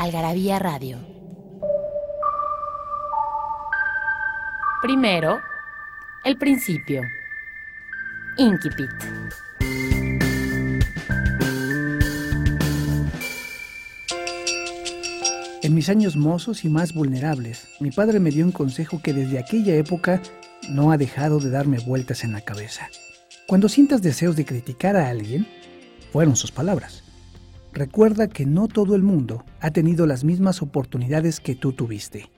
[0.00, 0.96] Algarabía Radio.
[4.80, 5.38] Primero,
[6.24, 7.02] el principio.
[8.38, 8.88] Inquipit.
[15.62, 19.38] En mis años mozos y más vulnerables, mi padre me dio un consejo que desde
[19.38, 20.22] aquella época
[20.70, 22.88] no ha dejado de darme vueltas en la cabeza.
[23.46, 25.46] Cuando sientas deseos de criticar a alguien,
[26.10, 26.99] fueron sus palabras.
[27.72, 32.30] Recuerda que no todo el mundo ha tenido las mismas oportunidades que tú tuviste.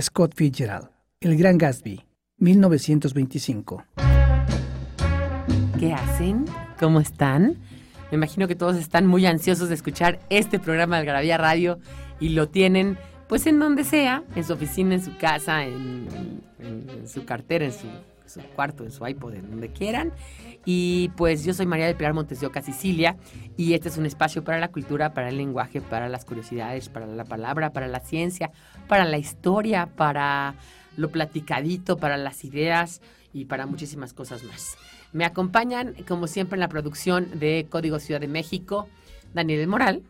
[0.00, 0.88] Scott Fitzgerald,
[1.20, 2.04] El Gran Gatsby,
[2.38, 3.84] 1925.
[5.78, 6.46] ¿Qué hacen?
[6.78, 7.58] ¿Cómo están?
[8.10, 11.78] Me imagino que todos están muy ansiosos de escuchar este programa de Algarabía Radio
[12.18, 16.08] y lo tienen pues en donde sea, en su oficina, en su casa, en,
[17.06, 17.86] su cartera, en su,
[18.54, 20.12] cuarto, en su iPod, en donde quieran.
[20.64, 23.16] Y pues yo soy María del Pilar Montes de Oca, Sicilia,
[23.56, 27.06] y este es un espacio para la cultura, para el lenguaje, para las curiosidades, para
[27.06, 28.50] la palabra, para la ciencia,
[28.88, 30.54] para la historia, para
[30.96, 33.00] lo platicadito, para las ideas
[33.32, 34.76] y para muchísimas cosas más.
[35.12, 38.88] Me acompañan, como siempre, en la producción de Código Ciudad de México,
[39.34, 40.02] Daniel Moral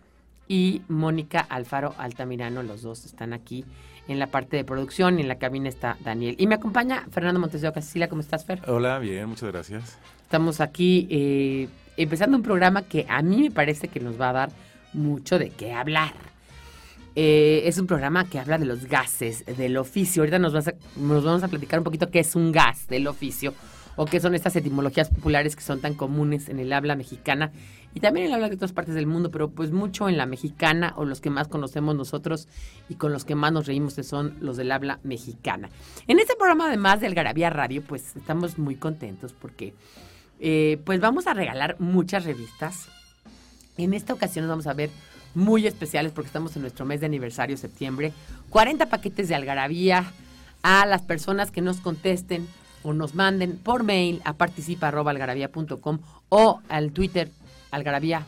[0.48, 3.64] y Mónica Alfaro Altamirano, los dos están aquí
[4.10, 6.34] en la parte de producción y en la cabina está Daniel.
[6.38, 7.80] Y me acompaña Fernando Montes de Oca.
[7.80, 8.60] Cecilia, ¿cómo estás, Fer?
[8.66, 9.98] Hola, bien, muchas gracias.
[10.22, 14.32] Estamos aquí eh, empezando un programa que a mí me parece que nos va a
[14.32, 14.50] dar
[14.92, 16.12] mucho de qué hablar.
[17.14, 20.22] Eh, es un programa que habla de los gases del oficio.
[20.22, 23.54] Ahorita nos, nos vamos a platicar un poquito qué es un gas del oficio
[23.96, 27.52] o qué son estas etimologías populares que son tan comunes en el habla mexicana
[27.94, 30.94] y también el habla de otras partes del mundo, pero pues mucho en la mexicana
[30.96, 32.48] o los que más conocemos nosotros
[32.88, 35.68] y con los que más nos reímos son los del habla mexicana.
[36.06, 39.74] En este programa además de Algarabía Radio pues estamos muy contentos porque
[40.38, 42.88] eh, pues vamos a regalar muchas revistas.
[43.76, 44.90] En esta ocasión nos vamos a ver
[45.34, 48.12] muy especiales porque estamos en nuestro mes de aniversario septiembre.
[48.50, 50.12] 40 paquetes de algarabía
[50.62, 52.46] a las personas que nos contesten
[52.82, 57.30] o nos manden por mail a participa.algarabía.com o al Twitter
[57.70, 58.26] algarabía,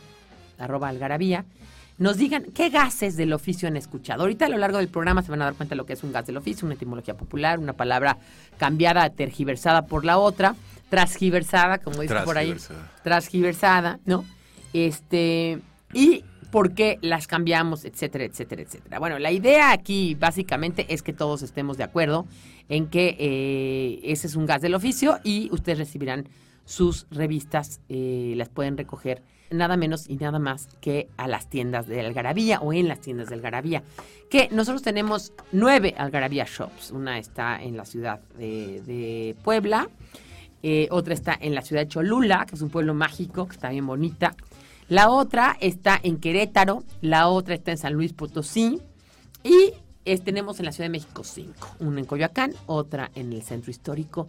[0.57, 1.45] arroba algarabía,
[1.97, 4.23] nos digan qué gases del oficio han escuchado.
[4.23, 6.03] Ahorita a lo largo del programa se van a dar cuenta de lo que es
[6.03, 8.17] un gas del oficio, una etimología popular, una palabra
[8.57, 10.55] cambiada, tergiversada por la otra,
[10.89, 12.55] transgiversada, como dice por ahí,
[13.03, 14.25] transgiversada, ¿no?
[14.73, 15.59] Este,
[15.93, 18.99] y por qué las cambiamos, etcétera, etcétera, etcétera.
[18.99, 22.27] Bueno, la idea aquí básicamente es que todos estemos de acuerdo
[22.69, 26.27] en que eh, ese es un gas del oficio y ustedes recibirán
[26.65, 29.21] sus revistas, eh, las pueden recoger
[29.53, 33.29] nada menos y nada más que a las tiendas de Algarabía o en las tiendas
[33.29, 33.83] de Algarabía.
[34.29, 36.91] Que nosotros tenemos nueve Algarabía Shops.
[36.91, 39.89] Una está en la ciudad de, Puebla,
[40.61, 43.69] eh, otra está en la ciudad de Cholula, que es un pueblo mágico, que está
[43.69, 44.35] bien bonita.
[44.89, 48.81] La otra está en Querétaro, la otra está en San Luis Potosí
[49.43, 49.73] y
[50.19, 51.69] tenemos en la Ciudad de México cinco.
[51.79, 54.27] Una en Coyoacán, otra en el centro histórico,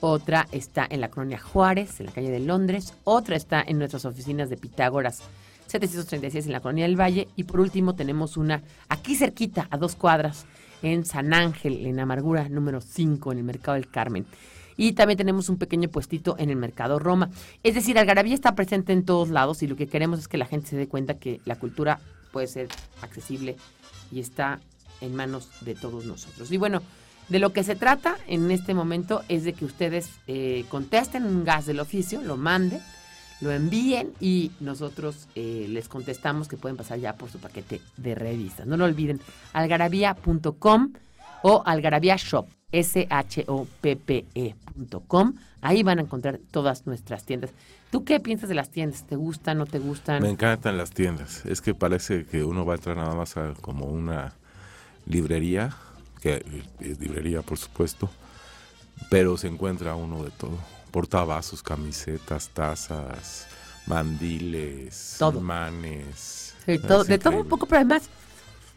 [0.00, 4.04] otra está en la colonia Juárez, en la calle de Londres, otra está en nuestras
[4.04, 5.22] oficinas de Pitágoras
[5.68, 9.94] 736 en la colonia del Valle y por último tenemos una aquí cerquita, a dos
[9.94, 10.46] cuadras,
[10.82, 14.26] en San Ángel, en Amargura número 5, en el Mercado del Carmen.
[14.76, 17.30] Y también tenemos un pequeño puestito en el Mercado Roma.
[17.64, 20.46] Es decir, Algarabía está presente en todos lados y lo que queremos es que la
[20.46, 21.98] gente se dé cuenta que la cultura
[22.32, 22.68] puede ser
[23.02, 23.56] accesible
[24.12, 24.60] y está
[25.00, 26.52] en manos de todos nosotros.
[26.52, 26.80] Y bueno,
[27.28, 31.44] de lo que se trata en este momento es de que ustedes eh, contesten un
[31.44, 32.80] gas del oficio, lo manden,
[33.40, 38.14] lo envíen y nosotros eh, les contestamos que pueden pasar ya por su paquete de
[38.14, 38.66] revistas.
[38.66, 39.20] No lo olviden,
[39.52, 40.92] algarabía.com
[41.42, 43.74] o algarabía shop S-H-O-P-P-E.com.
[45.60, 47.50] Ahí van a encontrar todas nuestras tiendas.
[47.90, 49.04] ¿Tú qué piensas de las tiendas?
[49.06, 50.22] ¿Te gustan, no te gustan?
[50.22, 51.44] Me encantan las tiendas.
[51.46, 54.34] Es que parece que uno va a entrar nada más a como una
[55.06, 55.74] librería,
[56.20, 56.44] que
[56.80, 58.10] es librería por supuesto,
[59.10, 60.58] pero se encuentra uno de todo.
[60.90, 63.46] Portavasos, camisetas, tazas,
[63.86, 65.40] mandiles, todo.
[65.40, 66.54] manes.
[66.66, 68.08] de todo un poco, pero además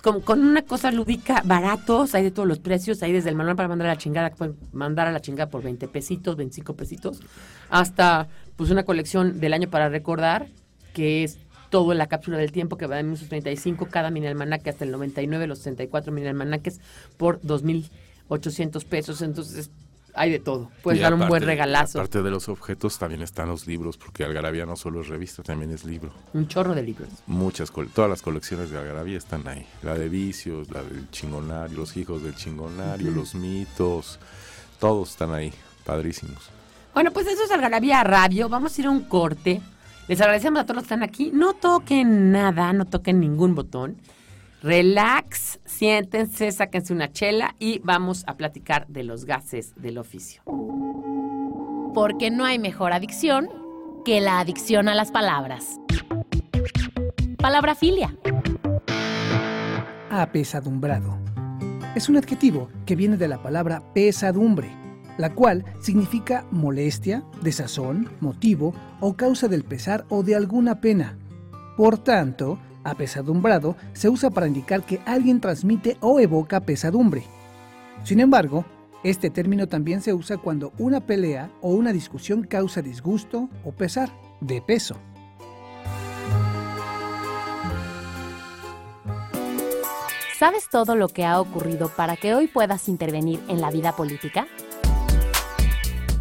[0.01, 3.55] con, con, una cosa lúdica, baratos, hay de todos los precios, hay desde el manual
[3.55, 4.33] para mandar a la chingada,
[4.73, 7.19] mandar a la chingada por 20 pesitos, 25 pesitos,
[7.69, 10.47] hasta pues una colección del año para recordar,
[10.93, 11.37] que es
[11.71, 14.91] todo en la cápsula del tiempo que va de 1935, cada mini almanaque hasta el
[14.91, 16.79] 99, los 64 mini almanaques
[17.17, 19.23] por 2.800 pesos.
[19.23, 19.71] Entonces,
[20.13, 20.69] hay de todo.
[20.83, 21.99] Puedes Y dar un buen regalazo.
[21.99, 25.71] Aparte de los objetos, también están los libros, porque Algarabía no solo es revista, también
[25.71, 26.11] es libro.
[26.33, 27.07] Un chorro de libros.
[27.25, 29.65] Muchas, todas las colecciones de Algarabía están ahí.
[29.81, 34.19] La de vicios, la del chingonario, los hijos del chingonario, los mitos,
[34.79, 35.53] todos están ahí,
[35.85, 36.49] padrísimos.
[36.93, 38.49] Bueno, pues eso es Algarabía Radio.
[38.49, 39.61] Vamos a ir a un corte.
[40.07, 41.31] Les agradecemos a todos los que están aquí.
[41.33, 43.97] No toquen nada, no toquen ningún botón.
[44.61, 50.43] Relax, siéntense, sáquense una chela y vamos a platicar de los gases del oficio.
[51.93, 53.49] Porque no hay mejor adicción
[54.05, 55.79] que la adicción a las palabras.
[57.37, 58.15] Palabrafilia.
[60.11, 61.17] Apesadumbrado.
[61.95, 64.69] Es un adjetivo que viene de la palabra pesadumbre,
[65.17, 71.17] la cual significa molestia, desazón, motivo o causa del pesar o de alguna pena.
[71.77, 77.23] Por tanto, apesadumbrado se usa para indicar que alguien transmite o evoca pesadumbre.
[78.03, 78.65] Sin embargo,
[79.03, 84.09] este término también se usa cuando una pelea o una discusión causa disgusto o pesar,
[84.41, 84.95] de peso.
[90.37, 94.47] ¿Sabes todo lo que ha ocurrido para que hoy puedas intervenir en la vida política?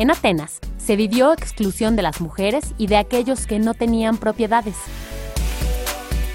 [0.01, 4.75] En Atenas se vivió exclusión de las mujeres y de aquellos que no tenían propiedades.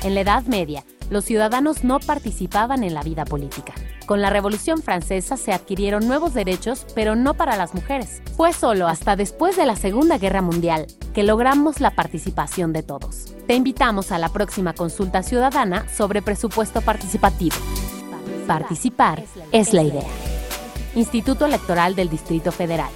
[0.04, 3.74] En la Edad Media, los ciudadanos no participaban en la vida política.
[4.06, 8.22] Con la Revolución Francesa se adquirieron nuevos derechos, pero no para las mujeres.
[8.38, 10.86] Fue solo hasta después de la Segunda Guerra Mundial
[11.16, 13.34] que logramos la participación de todos.
[13.48, 17.56] Te invitamos a la próxima consulta ciudadana sobre presupuesto participativo.
[18.46, 20.08] Participar es la idea.
[20.94, 22.92] Instituto Electoral del Distrito Federal.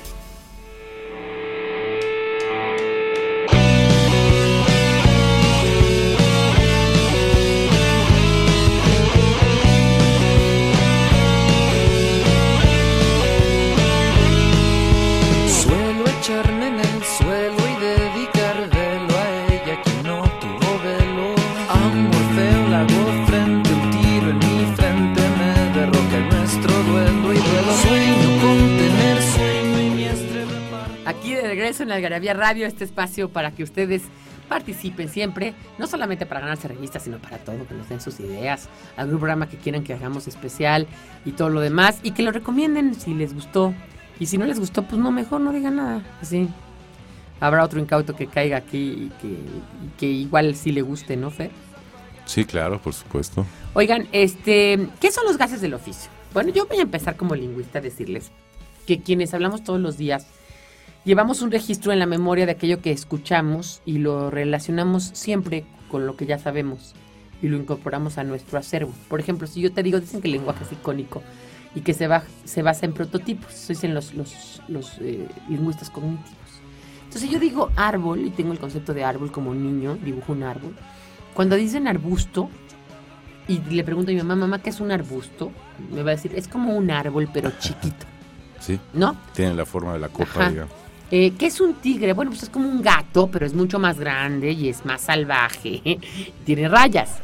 [31.49, 34.03] Regreso en la Algarabía Radio, este espacio para que ustedes
[34.47, 38.69] participen siempre, no solamente para ganarse revistas, sino para todo, que nos den sus ideas,
[38.97, 40.87] algún programa que quieran que hagamos especial
[41.25, 43.73] y todo lo demás, y que lo recomienden si les gustó.
[44.19, 46.03] Y si no les gustó, pues no, mejor no digan nada.
[46.21, 46.49] Así.
[47.39, 51.31] Habrá otro incauto que caiga aquí y que, y que igual sí le guste, ¿no,
[51.31, 51.51] Fer?
[52.25, 53.45] Sí, claro, por supuesto.
[53.73, 56.11] Oigan, este, ¿qué son los gases del oficio?
[56.33, 58.31] Bueno, yo voy a empezar como lingüista a decirles
[58.85, 60.27] que quienes hablamos todos los días
[61.05, 66.05] llevamos un registro en la memoria de aquello que escuchamos y lo relacionamos siempre con
[66.05, 66.93] lo que ya sabemos
[67.41, 68.93] y lo incorporamos a nuestro acervo.
[69.07, 71.23] Por ejemplo, si yo te digo, dicen que el lenguaje es icónico
[71.75, 75.89] y que se, ba- se basa en prototipos, eso dicen los, los, los, eh, lingüistas
[75.89, 76.33] cognitivos.
[77.05, 80.75] Entonces yo digo árbol y tengo el concepto de árbol como niño, dibujo un árbol.
[81.33, 82.49] Cuando dicen arbusto,
[83.47, 85.51] y le pregunto a mi mamá, mamá, ¿qué es un arbusto?
[85.91, 88.05] Me va a decir, es como un árbol, pero chiquito,
[88.59, 89.15] Sí, ¿no?
[89.33, 90.49] tienen la forma de la copa, Ajá.
[90.51, 90.73] digamos.
[91.11, 92.13] Eh, ¿Qué es un tigre?
[92.13, 95.81] Bueno, pues es como un gato, pero es mucho más grande y es más salvaje.
[96.45, 97.15] Tiene rayas.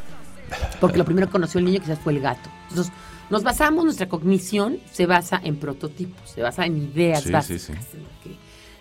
[0.79, 2.49] Porque lo primero que conoció el niño quizás fue el gato.
[2.69, 2.91] Entonces,
[3.29, 7.61] nos basamos, nuestra cognición se basa en prototipos, se basa en ideas Sí, sí, básicas
[7.91, 7.97] sí.
[7.97, 8.35] en lo que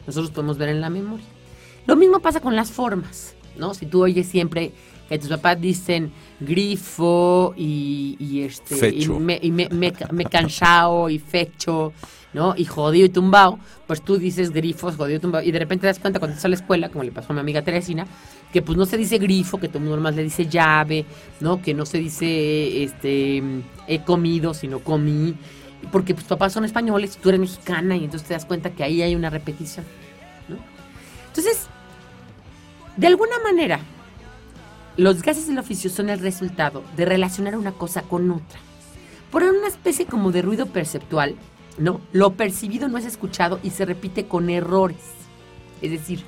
[0.07, 1.25] nosotros podemos ver en la memoria.
[1.87, 3.73] Lo mismo pasa con las formas, ¿no?
[3.75, 4.73] Si tú oyes siempre
[5.09, 9.17] que tus papás dicen grifo y, y este Fecho.
[9.17, 11.93] y me, y me, me, me canchao y fecho,
[12.35, 12.55] ¿no?
[12.57, 15.87] Y jodido y tumbao, pues tú dices grifos, jodido y tumbao, y de repente te
[15.87, 18.07] das cuenta cuando estás a la escuela, como le pasó a mi amiga Teresina,
[18.53, 21.07] que pues no se dice grifo, que todo el mundo más le dice llave,
[21.41, 21.63] ¿no?
[21.63, 23.43] Que no se dice este
[23.87, 25.35] he comido, sino comí,
[25.91, 29.01] porque tus papás son españoles, tú eres mexicana, y entonces te das cuenta que ahí
[29.01, 29.87] hay una repetición.
[31.29, 31.67] Entonces,
[32.97, 33.81] de alguna manera,
[34.97, 38.61] los gases del oficio son el resultado de relacionar una cosa con otra.
[39.33, 41.35] Por una especie como de ruido perceptual,
[41.79, 42.01] ¿no?
[42.13, 44.99] Lo percibido no es escuchado y se repite con errores.
[45.83, 46.25] Es decir,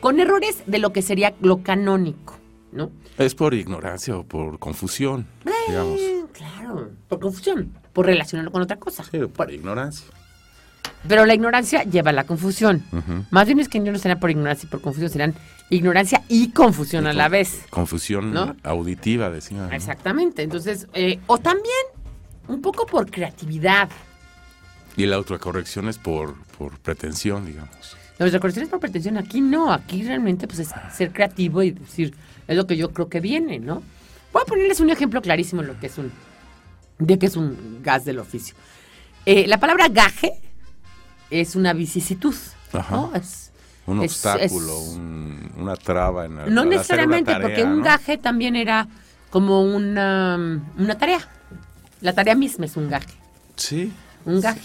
[0.00, 2.36] con errores de lo que sería lo canónico,
[2.72, 2.90] ¿no?
[3.18, 5.26] Es por ignorancia o por confusión,
[5.68, 6.00] digamos.
[6.00, 9.04] Eh, claro, por confusión, por relacionarlo con otra cosa.
[9.04, 10.06] Sí, por ignorancia.
[11.06, 12.82] Pero la ignorancia lleva a la confusión.
[13.30, 15.34] Más bien es que no serán por ignorancia y por confusión, serán
[15.70, 17.62] ignorancia y confusión Y a con- la vez.
[17.70, 18.56] Confusión ¿No?
[18.62, 19.66] auditiva, decía.
[19.66, 19.72] ¿no?
[19.72, 20.42] Exactamente.
[20.42, 21.74] Entonces, eh, o también
[22.48, 23.88] un poco por creatividad.
[24.96, 27.96] Y la autocorrección es por, por pretensión, digamos.
[28.18, 32.14] Las decoraciones por pretensión, aquí no, aquí realmente pues es ser creativo y decir,
[32.46, 33.82] es lo que yo creo que viene, ¿no?
[34.32, 36.12] Voy a ponerles un ejemplo clarísimo de lo que es un,
[36.98, 38.54] de que es un gas del oficio.
[39.26, 40.32] Eh, la palabra gaje
[41.30, 42.34] es una vicisitud,
[42.72, 42.94] Ajá.
[42.94, 43.12] ¿no?
[43.16, 43.50] Es,
[43.86, 47.84] Un es- obstáculo, es- un- una traba en la- no necesariamente, tarea, porque un ¿no?
[47.84, 48.86] gaje también era
[49.30, 51.18] como una, una tarea.
[52.00, 53.12] La tarea misma es un gaje.
[53.56, 53.92] Sí.
[54.26, 54.60] un gaje.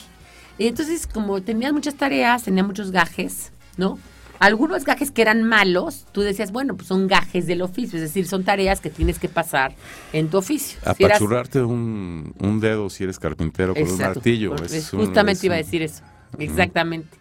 [0.60, 3.98] Y entonces, como tenías muchas tareas, tenía muchos gajes, ¿no?
[4.40, 8.26] Algunos gajes que eran malos, tú decías, bueno, pues son gajes del oficio, es decir,
[8.28, 9.74] son tareas que tienes que pasar
[10.14, 10.80] en tu oficio.
[10.96, 14.56] Si eras- Apachurrarte un, un dedo si eres carpintero con un martillo.
[14.56, 16.04] Es es- un- justamente es iba a decir eso.
[16.38, 17.18] Exactamente.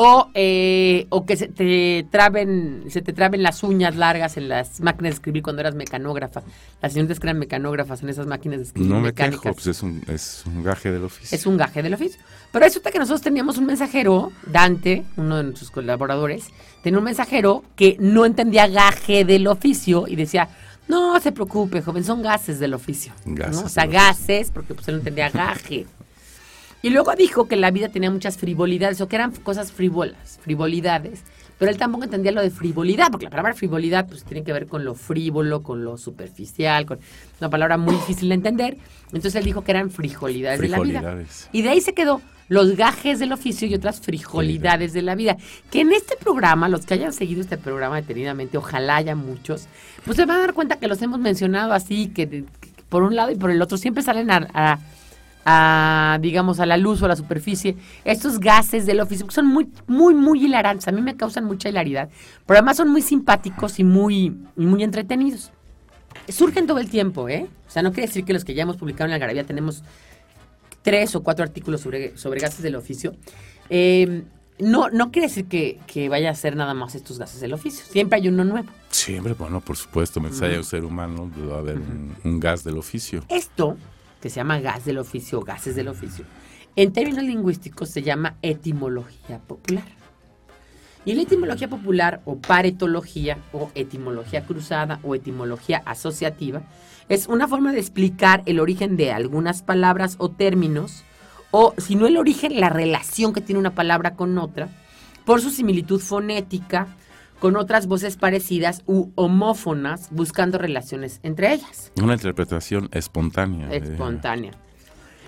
[0.00, 4.80] O, eh, o que se te traben, se te traben las uñas largas en las
[4.80, 6.44] máquinas de escribir cuando eras mecanógrafa.
[6.80, 9.40] Las señoritas que eran mecanógrafas en esas máquinas de escribir No me mecánicas.
[9.42, 11.36] quejo, pues es un, es un gaje del oficio.
[11.36, 12.20] Es un gaje del oficio.
[12.52, 16.44] Pero resulta que nosotros teníamos un mensajero, Dante, uno de nuestros colaboradores,
[16.84, 20.48] tenía un mensajero que no entendía gaje del oficio y decía,
[20.86, 23.12] no se preocupe, joven, son gases del oficio.
[23.26, 23.34] ¿no?
[23.34, 25.86] Gases O sea, gases, porque pues él no entendía gaje.
[26.82, 31.22] Y luego dijo que la vida tenía muchas frivolidades, o que eran cosas frívolas, frivolidades.
[31.58, 34.68] Pero él tampoco entendía lo de frivolidad, porque la palabra frivolidad pues tiene que ver
[34.68, 37.00] con lo frívolo, con lo superficial, con
[37.40, 38.76] una palabra muy difícil de entender.
[39.06, 41.00] Entonces él dijo que eran frijolidades, de la vida.
[41.52, 45.36] Y de ahí se quedó los gajes del oficio y otras frijolidades de la vida.
[45.72, 49.66] Que en este programa, los que hayan seguido este programa detenidamente, ojalá haya muchos,
[50.04, 52.44] pues se van a dar cuenta que los hemos mencionado así, que, que
[52.88, 54.78] por un lado y por el otro siempre salen a, a-
[55.44, 59.46] a, digamos, a la luz o a la superficie estos gases del oficio, que son
[59.46, 60.88] muy, muy, muy hilarantes.
[60.88, 62.08] A mí me causan mucha hilaridad,
[62.46, 65.52] pero además son muy simpáticos y muy, muy entretenidos.
[66.28, 67.48] Surgen todo el tiempo, ¿eh?
[67.66, 69.82] O sea, no quiere decir que los que ya hemos publicado en la Garabía tenemos
[70.82, 73.14] tres o cuatro artículos sobre, sobre gases del oficio.
[73.70, 74.24] Eh,
[74.58, 77.84] no, no quiere decir que, que vaya a ser nada más estos gases del oficio.
[77.86, 78.68] Siempre hay uno nuevo.
[78.90, 82.78] Siempre, bueno, por supuesto, haya un ser humano, va a haber un, un gas del
[82.78, 83.22] oficio.
[83.28, 83.76] Esto,
[84.20, 86.24] que se llama gas del oficio gases del oficio,
[86.76, 89.84] en términos lingüísticos se llama etimología popular.
[91.04, 96.62] Y la etimología popular o paretología o etimología cruzada o etimología asociativa
[97.08, 101.04] es una forma de explicar el origen de algunas palabras o términos
[101.50, 104.68] o si no el origen, la relación que tiene una palabra con otra
[105.24, 106.88] por su similitud fonética
[107.40, 111.92] con otras voces parecidas u homófonas buscando relaciones entre ellas.
[112.02, 113.68] Una interpretación espontánea.
[113.68, 114.52] de- Espontánea.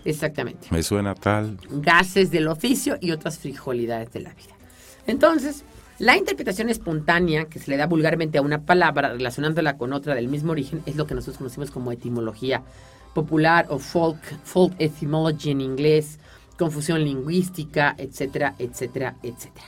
[0.05, 0.67] Exactamente.
[0.71, 1.59] me suena tal.
[1.71, 4.55] Gases del oficio y otras frijolidades de la vida.
[5.07, 5.63] Entonces,
[5.99, 10.29] la interpretación espontánea que se le da vulgarmente a una palabra relacionándola con otra del
[10.29, 12.63] mismo origen es lo que nosotros conocemos como etimología
[13.15, 16.19] popular o folk, folk etymology en inglés,
[16.59, 19.67] confusión lingüística, etcétera, etcétera, etcétera.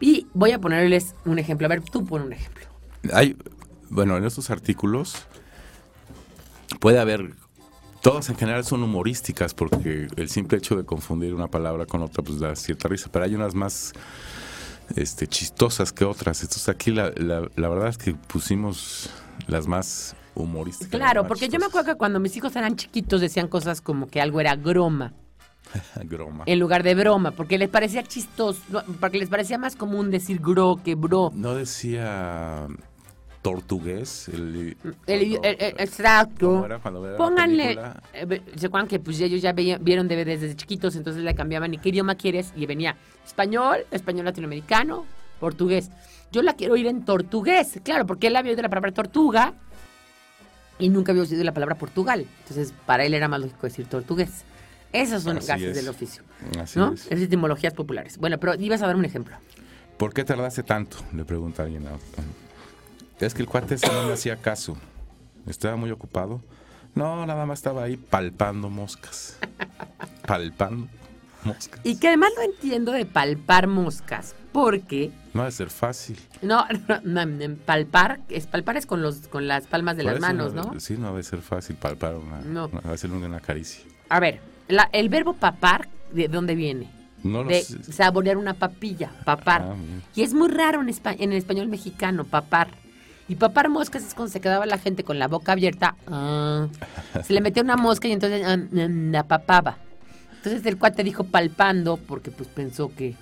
[0.00, 1.66] Y voy a ponerles un ejemplo.
[1.66, 2.66] A ver, tú pon un ejemplo.
[3.12, 3.36] Hay,
[3.88, 5.14] bueno, en estos artículos
[6.80, 7.34] puede haber,
[8.02, 12.22] todas en general son humorísticas porque el simple hecho de confundir una palabra con otra
[12.22, 13.92] pues da cierta risa, pero hay unas más
[14.96, 16.42] este, chistosas que otras.
[16.42, 19.10] Entonces aquí la, la, la verdad es que pusimos
[19.46, 20.90] las más humorísticas.
[20.90, 24.20] Claro, porque yo me acuerdo que cuando mis hijos eran chiquitos decían cosas como que
[24.20, 25.14] algo era groma.
[26.04, 26.44] Groma.
[26.46, 28.60] en lugar de broma, porque les parecía chistoso,
[29.00, 31.30] porque les parecía más común decir gro que bro.
[31.34, 32.66] No decía
[33.42, 34.28] tortugués.
[34.28, 35.34] El, El,
[35.78, 36.48] exacto.
[36.48, 37.78] ¿cómo era cuando veía la Pónganle,
[38.14, 41.72] eh, se acuerdan que pues ellos ya veían- vieron DVDs desde chiquitos, entonces le cambiaban
[41.72, 45.04] y qué idioma quieres y venía español, español latinoamericano,
[45.38, 45.90] portugués.
[46.32, 49.54] Yo la quiero oír en tortugués, claro, porque él había oído la palabra tortuga
[50.80, 52.26] y nunca había oído la palabra Portugal.
[52.40, 54.44] Entonces, para él era más lógico decir tortugués.
[55.00, 55.76] Esos son Así gases es.
[55.76, 56.22] del oficio,
[56.60, 56.92] Así ¿no?
[56.92, 57.06] es.
[57.10, 58.18] Es etimologías populares.
[58.18, 59.36] Bueno, pero ibas a dar un ejemplo.
[59.98, 60.98] ¿Por qué tardaste tanto?
[61.14, 61.84] Le pregunta alguien.
[63.20, 64.76] Es que el cuate ese no me hacía caso.
[65.46, 66.42] Estaba muy ocupado.
[66.94, 69.36] No, nada más estaba ahí palpando moscas.
[70.26, 70.88] Palpando
[71.44, 71.80] moscas.
[71.84, 76.18] Y que además lo entiendo de palpar moscas, porque No ha de ser fácil.
[76.42, 76.64] no,
[77.04, 80.54] no, no, palpar es palpar es con los con las palmas de Por las manos,
[80.54, 80.80] no- ¿no?
[80.80, 82.40] Sí, no ha de ser fácil palpar una.
[82.40, 82.70] No.
[82.90, 83.84] hacerle una caricia.
[84.08, 86.88] A ver, la- el verbo papar, ¿de dónde viene?
[87.22, 87.82] No lo De sé.
[87.92, 89.62] saborear una papilla, papar.
[89.62, 89.74] Ah.
[90.14, 92.68] Y es muy raro en, espa- en el español mexicano, papar.
[93.28, 95.96] Y papar moscas es cuando se quedaba la gente con la boca abierta.
[96.06, 96.68] ah,
[97.24, 99.78] se le metía una mosca y entonces ah, la papaba.
[100.36, 103.14] Entonces el cuate dijo palpando porque pues pensó que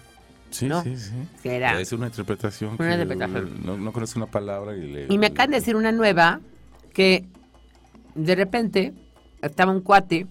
[0.50, 0.82] Sí, no.
[0.82, 1.12] sí, sí.
[1.48, 1.80] era...
[1.80, 2.76] Es una interpretación.
[2.78, 3.64] Una que interpretación.
[3.64, 5.06] No, no conoce una palabra y le.
[5.08, 6.40] Y me acaban de decir una nueva
[6.92, 7.24] que
[8.14, 8.92] de repente
[9.40, 10.26] estaba un cuate,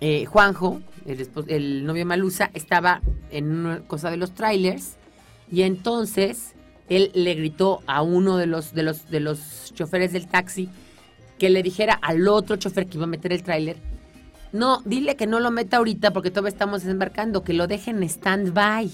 [0.00, 3.00] eh, Juanjo, el, novio de Malusa, estaba
[3.30, 4.96] en una cosa de los trailers
[5.50, 6.54] Y entonces
[6.88, 10.68] él le gritó a uno de los, de los, de los choferes del taxi
[11.38, 13.76] que le dijera al otro chofer que iba a meter el tráiler,
[14.52, 18.04] no, dile que no lo meta ahorita porque todavía estamos desembarcando, que lo dejen en
[18.04, 18.90] stand-by.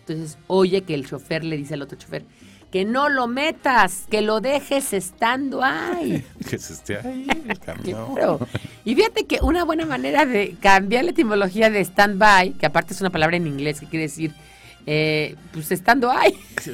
[0.00, 2.24] Entonces oye que el chofer le dice al otro chofer,
[2.70, 6.24] que no lo metas, que lo dejes estando ahí.
[6.48, 7.26] Que se esté ahí.
[7.84, 8.40] Claro.
[8.84, 13.00] Y fíjate que una buena manera de cambiar la etimología de stand-by, que aparte es
[13.00, 14.32] una palabra en inglés que quiere decir,
[14.86, 16.72] eh, pues estando ahí, Sí,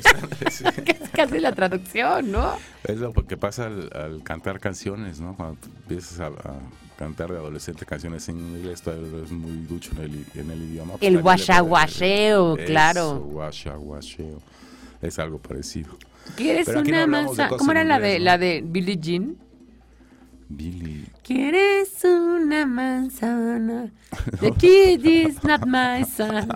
[0.51, 0.65] sí.
[0.85, 2.55] que es casi la traducción, ¿no?
[2.85, 5.37] Es lo que pasa al, al cantar canciones, ¿no?
[5.37, 6.55] Cuando empiezas a, a
[6.97, 10.93] cantar de adolescente canciones en inglés, todavía es muy ducho en el, en el idioma.
[10.93, 13.19] pues El guachaguacheo, claro.
[13.21, 14.41] Guachaguacheo.
[15.03, 15.97] Es algo parecido.
[16.37, 17.57] ¿Quieres Pero no una manzana?
[17.57, 18.25] ¿Cómo era la de, ¿no?
[18.25, 19.37] la de Billie Jean?
[20.49, 21.07] Billy.
[21.23, 23.91] ¿Quieres una manzana?
[24.41, 26.49] The kid is not my son.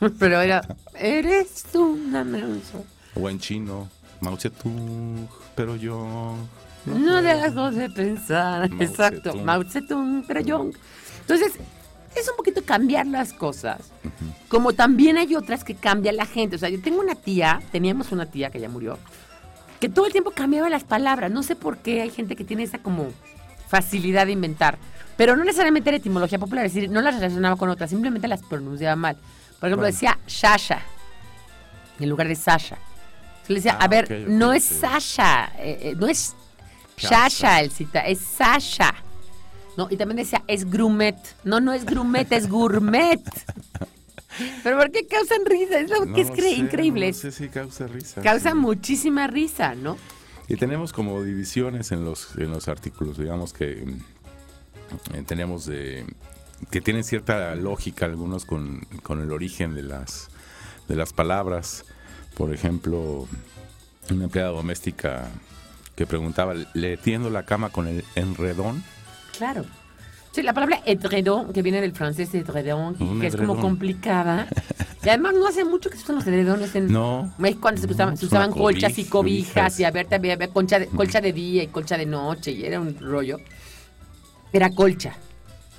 [0.18, 0.62] Pero era,
[0.94, 2.84] eres una manzana.
[3.14, 3.88] O en chino,
[4.20, 6.36] Mao Zedong, pero yo...
[6.84, 8.70] No dejo de pensar.
[8.70, 9.34] Mao Exacto.
[9.34, 10.70] Mao Zedong, pero yo.
[11.22, 11.54] Entonces,
[12.20, 13.92] es un poquito cambiar las cosas.
[14.48, 16.56] Como también hay otras que cambia la gente.
[16.56, 18.98] O sea, yo tengo una tía, teníamos una tía que ya murió,
[19.80, 21.30] que todo el tiempo cambiaba las palabras.
[21.30, 23.08] No sé por qué hay gente que tiene esa como
[23.68, 24.78] facilidad de inventar.
[25.16, 28.42] Pero no necesariamente era etimología popular, es decir, no las relacionaba con otras, simplemente las
[28.42, 29.16] pronunciaba mal.
[29.58, 29.86] Por ejemplo, Bueno.
[29.86, 30.80] decía Shasha
[31.98, 32.76] en lugar de Sasha.
[32.76, 34.74] Entonces le decía, Ah, a ver, ok, ok, no es sí.
[34.74, 36.34] Sasha, eh, eh, no es
[36.98, 37.28] Shasha.
[37.28, 38.94] Shasha el cita, es Sasha.
[39.76, 41.16] No, y también decía, es grumet.
[41.44, 43.20] No, no es grumet, es gourmet.
[44.62, 45.78] Pero ¿por qué causan risa?
[45.80, 47.08] Es lo No que es lo sé, increíble.
[47.08, 48.22] No sé si causa risa.
[48.22, 48.56] Causa sí.
[48.56, 49.96] muchísima risa, ¿no?
[50.48, 56.06] Y tenemos como divisiones en los, en los artículos, digamos que mm, eh, tenemos de,
[56.70, 60.28] que tienen cierta lógica algunos con, con el origen de las,
[60.88, 61.84] de las palabras.
[62.36, 63.26] Por ejemplo,
[64.10, 65.28] una empleada doméstica
[65.96, 68.84] que preguntaba, ¿le tiendo la cama con el enredón?
[69.38, 69.64] Claro.
[70.32, 74.48] Sí, la palabra edredón, que viene del francés edredón, que es como complicada.
[75.04, 77.32] Y además no hace mucho que se usan los edredones en No.
[77.38, 79.80] México cuando se usaban, No, se usaban colchas y cobij- cobijas, cobijas.
[79.80, 82.64] y a ver, también había colcha de, colcha de día y colcha de noche y
[82.64, 83.38] era un rollo.
[84.52, 85.12] Era colcha.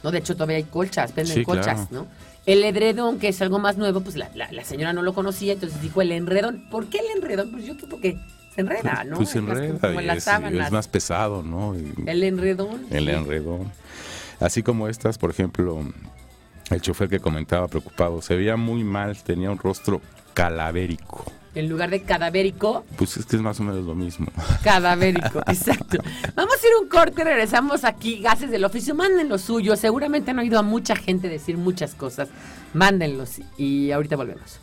[0.01, 2.05] No, de hecho todavía hay colchas, venden Sí, colchas, claro.
[2.05, 2.07] ¿no?
[2.45, 5.51] El edredón, que es algo más nuevo, pues la, la- la señora no lo conocía,
[5.53, 6.63] entonces dijo el enredón.
[6.71, 7.51] ¿Por qué el enredón?
[7.51, 8.17] Pues yo creo porque
[8.57, 9.17] se enreda, ¿no?
[9.17, 11.75] Pues se enreda como las es, es más pesado, ¿no?
[11.75, 12.85] Y- El enredón.
[12.89, 13.71] El enredón.
[14.39, 15.79] Así como estas, por ejemplo,
[16.71, 20.01] el chofer que comentaba preocupado, se veía muy mal, tenía un rostro
[20.33, 21.23] calavérico.
[21.53, 24.27] En lugar de cadavérico, Pues es que es más o menos lo mismo.
[24.63, 25.97] cadavérico, exacto.
[26.35, 30.39] Vamos a ir un corte, regresamos aquí, gases del oficio, manden lo suyo, seguramente han
[30.39, 32.29] oído a mucha gente decir muchas cosas,
[32.73, 34.59] mándenlos y ahorita volvemos.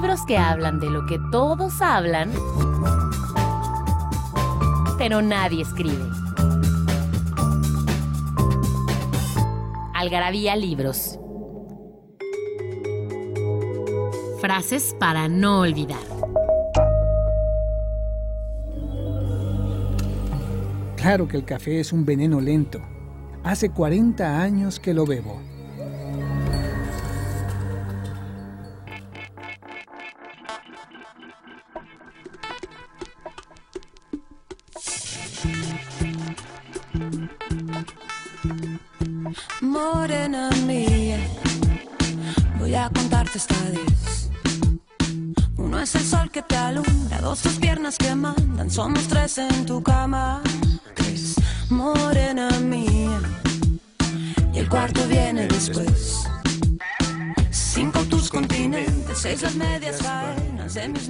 [0.00, 2.30] Libros que hablan de lo que todos hablan,
[4.96, 6.04] pero nadie escribe.
[9.94, 11.18] Algarabía Libros.
[14.40, 15.98] Frases para no olvidar.
[20.94, 22.80] Claro que el café es un veneno lento.
[23.42, 25.57] Hace 40 años que lo bebo.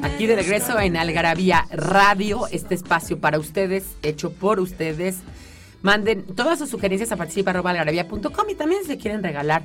[0.02, 5.18] Aquí de regreso en Algarabía Radio, este espacio para ustedes, hecho por ustedes.
[5.82, 9.64] Manden todas sus sugerencias a participa.algarabía.com y también si se quieren regalar,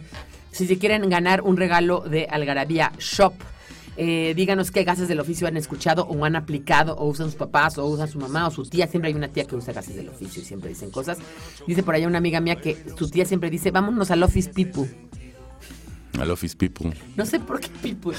[0.52, 3.34] si se quieren ganar un regalo de Algarabía Shop.
[3.96, 7.78] eh, díganos qué gases del oficio han escuchado o han aplicado o usan sus papás
[7.78, 8.88] o usan su mamá o su tía.
[8.88, 11.18] Siempre hay una tía que usa gases del oficio y siempre dicen cosas.
[11.68, 14.90] Dice por allá una amiga mía que su tía siempre dice, vámonos al Office People.
[16.20, 18.18] Al Office People, No sé por qué People,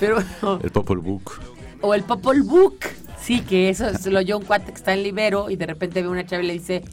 [0.00, 0.18] pero...
[0.62, 1.32] el Popol Book.
[1.80, 2.78] O el Popol Book.
[3.20, 6.02] Sí, que eso es lo oyó un cuate que está en Libero y de repente
[6.02, 6.84] ve una chava y le dice,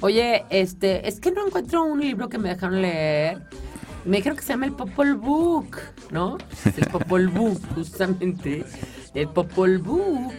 [0.00, 3.42] oye, este, es que no encuentro un libro que me dejaron leer.
[4.04, 5.76] Me dijeron que se llama el Popol Book,
[6.10, 6.38] ¿no?
[6.64, 8.64] Es el Popol Book, justamente.
[9.14, 10.32] El Popol Book.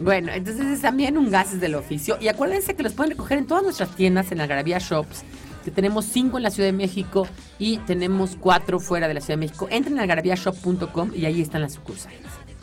[0.00, 2.18] Bueno, entonces es también un gases del oficio.
[2.20, 5.24] Y acuérdense que los pueden recoger en todas nuestras tiendas, en Algarabía Shops,
[5.66, 7.26] que tenemos cinco en la Ciudad de México
[7.58, 9.66] y tenemos cuatro fuera de la Ciudad de México.
[9.68, 12.20] Entren a algarabíashop.com y ahí están las sucursales.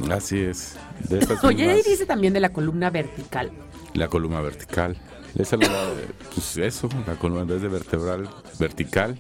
[0.09, 0.77] Así es.
[1.09, 3.51] De estas Oye, ahí dice también de la columna vertical.
[3.93, 4.95] La columna vertical.
[5.37, 5.67] Esa la,
[6.33, 9.17] pues eso, la columna en vez de vertebral, vertical.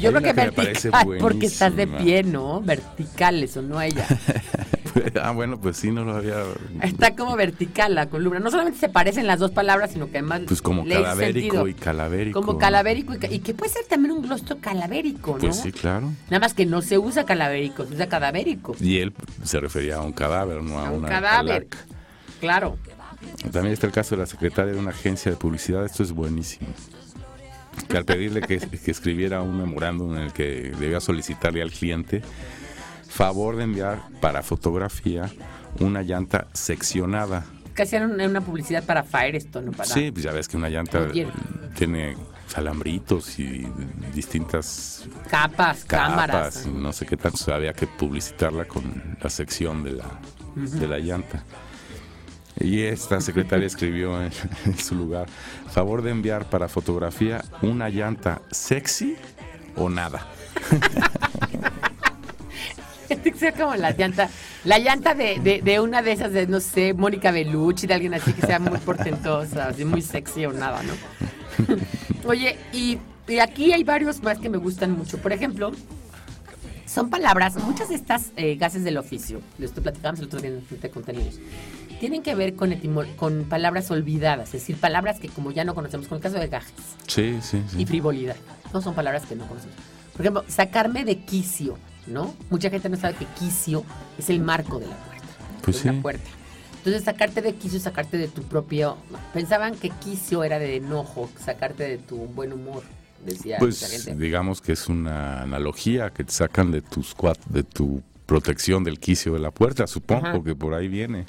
[0.00, 2.60] Yo Hay creo que vertical, porque estás de pie, ¿no?
[2.60, 4.04] Vertical, eso no ella.
[5.22, 6.42] ah, bueno, pues sí, no lo había.
[6.82, 8.40] Está como vertical la columna.
[8.40, 10.42] No solamente se parecen las dos palabras, sino que además.
[10.46, 11.66] Pues como sentido.
[11.68, 12.40] y calavérico.
[12.40, 15.38] Como calavérico y, y que puede ser también un glostro calavérico, ¿no?
[15.38, 16.12] Pues sí, claro.
[16.30, 18.76] Nada más que no se usa calavérico, se usa cadavérico.
[18.80, 19.12] Y él
[19.44, 21.66] se refería a un cadáver, no a, A un una cadáver.
[21.68, 21.96] calaca.
[22.40, 22.76] Claro.
[23.50, 25.84] También está el caso de la secretaria de una agencia de publicidad.
[25.84, 26.68] Esto es buenísimo.
[27.88, 32.22] Que al pedirle que, que escribiera un memorándum en el que debía solicitarle al cliente
[33.16, 35.30] favor de enviar para fotografía
[35.80, 37.46] una llanta seccionada.
[37.74, 39.72] Que hacían una, publicidad para Firestone, ¿no?
[39.72, 41.08] Para, Sí, pues ya ves que una llanta
[41.74, 42.14] tiene
[42.54, 43.66] alambritos y
[44.14, 46.56] distintas Capas, cámaras.
[46.56, 47.54] capas y no sé qué tanto.
[47.54, 50.04] Había que publicitarla con la sección de la,
[50.54, 51.42] de la llanta.
[52.60, 54.30] Y esta secretaria escribió en,
[54.66, 55.26] en su lugar,
[55.70, 59.16] favor de enviar para fotografía una llanta sexy
[59.74, 60.26] o nada.
[63.08, 64.28] que sea como la llanta,
[64.64, 68.14] la llanta de, de, de una de esas de, no sé, Mónica Bellucci, de alguien
[68.14, 70.92] así que sea muy portentosa, así muy sexy o nada, ¿no?
[72.28, 75.18] Oye, y, y aquí hay varios más que me gustan mucho.
[75.18, 75.72] Por ejemplo,
[76.86, 80.50] son palabras, muchas de estas eh, gases del oficio, de esto platicábamos el otro día
[80.50, 81.34] en el de contenidos,
[82.00, 82.74] tienen que ver con,
[83.16, 86.48] con palabras olvidadas, es decir, palabras que como ya no conocemos, con el caso de
[86.48, 86.72] gajes
[87.06, 87.82] Sí, sí, sí.
[87.82, 88.36] y frivolidad.
[88.72, 89.76] No son palabras que no conocemos.
[90.12, 92.34] Por ejemplo, sacarme de quicio, ¿no?
[92.50, 93.84] Mucha gente no sabe que quicio
[94.18, 95.26] es el marco de la puerta.
[95.62, 95.96] Pues de sí.
[95.96, 96.28] la puerta.
[96.78, 98.96] Entonces, sacarte de quicio, sacarte de tu propio.
[99.34, 102.84] Pensaban que quicio era de enojo, sacarte de tu buen humor,
[103.24, 104.14] decía Pues gente.
[104.22, 109.00] digamos que es una analogía que te sacan de tus cuat- de tu protección del
[109.00, 110.42] quicio de la puerta, supongo Ajá.
[110.44, 111.26] que por ahí viene.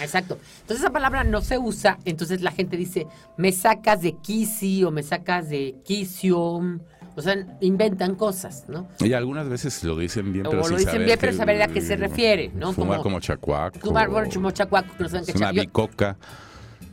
[0.00, 0.38] Exacto.
[0.62, 1.98] Entonces, esa palabra no se usa.
[2.06, 3.06] Entonces, la gente dice,
[3.36, 6.80] me sacas de quicio, me sacas de quicio.
[7.16, 8.88] O sea, inventan cosas, ¿no?
[9.00, 11.38] Y algunas veces lo dicen bien, O pero lo sin dicen saber bien, pero que-
[11.38, 12.72] saber a qué se refiere, ¿no?
[12.72, 13.78] Fumar Como- como, chacuaco.
[13.78, 16.16] Fumar por chacuaco, que no saben qué Es una bicoca.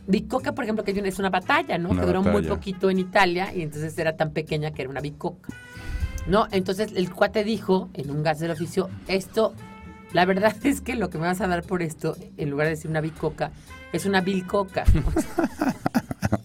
[0.08, 1.90] Bicoca, por ejemplo, que es una batalla, ¿no?
[1.90, 5.02] Una que duró muy poquito en Italia y entonces era tan pequeña que era una
[5.02, 5.50] bicoca.
[6.28, 6.48] ¿No?
[6.52, 9.54] Entonces el cuate dijo en un gas del oficio, esto,
[10.14, 12.72] la verdad es que lo que me vas a dar por esto, en lugar de
[12.72, 13.52] decir una bicoca,
[13.92, 14.84] es una bilcoca.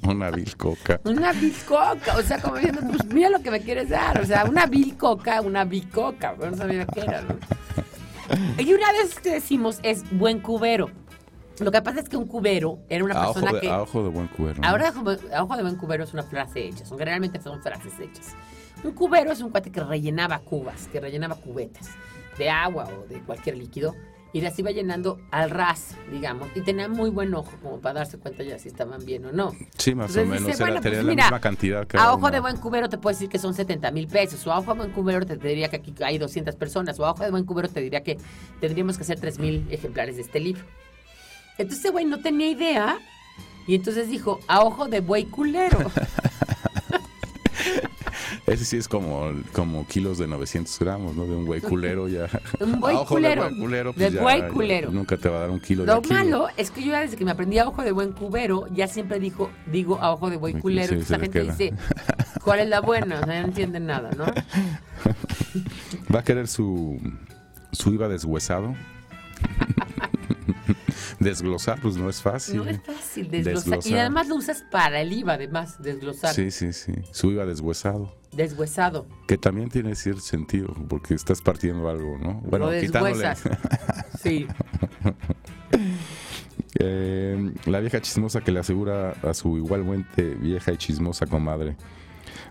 [0.02, 1.00] Una bicoca.
[1.04, 2.16] una bilcoca.
[2.16, 4.20] O sea, como diciendo, pues mira lo que me quieres dar.
[4.20, 6.34] O sea, una bilcoca, una bicoca.
[6.38, 7.36] No sabía qué era, ¿no?
[8.58, 10.90] Y una vez que decimos es buen cubero.
[11.58, 13.70] Lo que pasa es que un cubero era una A ojo, persona de, que...
[13.70, 14.60] a ojo de buen cubero.
[14.60, 14.68] ¿no?
[14.68, 14.92] Ahora,
[15.34, 18.34] a ojo de buen cubero es una frase hecha, son, generalmente son frases hechas.
[18.84, 21.90] Un cubero es un cuate que rellenaba cubas, que rellenaba cubetas
[22.38, 23.94] de agua o de cualquier líquido
[24.32, 28.18] y las iba llenando al ras, digamos, y tenía muy buen ojo como para darse
[28.18, 29.52] cuenta ya si estaban bien o no.
[29.78, 30.46] Sí, más Entonces o menos.
[30.46, 33.14] dice, bueno, pues la mira, misma cantidad que A ojo de buen cubero te puedo
[33.14, 35.76] decir que son 70 mil pesos, o a ojo de buen cubero te diría que
[35.76, 38.18] aquí hay 200 personas, o a ojo de buen cubero te diría que
[38.60, 40.64] tendríamos que hacer 3 mil ejemplares de este libro.
[41.56, 42.98] Entonces ese güey no tenía idea
[43.66, 45.78] y entonces dijo, a ojo de buey culero.
[48.46, 51.24] Ese sí es como, como kilos de 900 gramos, ¿no?
[51.26, 52.28] De un güey culero ya.
[52.60, 53.44] Un ojo culero.
[53.44, 54.90] De, buen culero, De ya- buey ya culero.
[54.90, 56.12] nunca te va a dar un kilo de Lo aquí.
[56.12, 58.86] malo es que yo ya desde que me aprendí a ojo de buen cubero, ya
[58.88, 60.88] siempre dijo, digo a ojo de buey Sí, culero.
[61.00, 61.52] sí, la gente queda.
[61.52, 61.74] dice,
[62.44, 63.20] ¿cuál es la buena?
[63.20, 64.24] O sea, no entienden nada, ¿no?
[66.14, 66.98] Va a querer su,
[67.72, 68.74] su IVA deshuesado.
[71.26, 72.58] Desglosar, pues no es fácil.
[72.58, 73.80] No es fácil desglosar.
[73.84, 76.32] Y además lo usas para el IVA, además, desglosar.
[76.32, 76.92] Sí, sí, sí.
[77.10, 78.14] Su IVA deshuesado.
[78.32, 79.08] Deshuesado.
[79.26, 82.34] Que también tiene cierto sentido, porque estás partiendo algo, ¿no?
[82.44, 83.28] Bueno, lo quitándole.
[84.22, 84.46] Sí.
[86.78, 91.74] Eh, la vieja chismosa que le asegura a su igualmente vieja y chismosa comadre.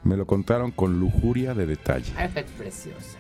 [0.04, 2.12] Me lo contaron con lujuria de detalle.
[2.18, 3.20] Ay, preciosa.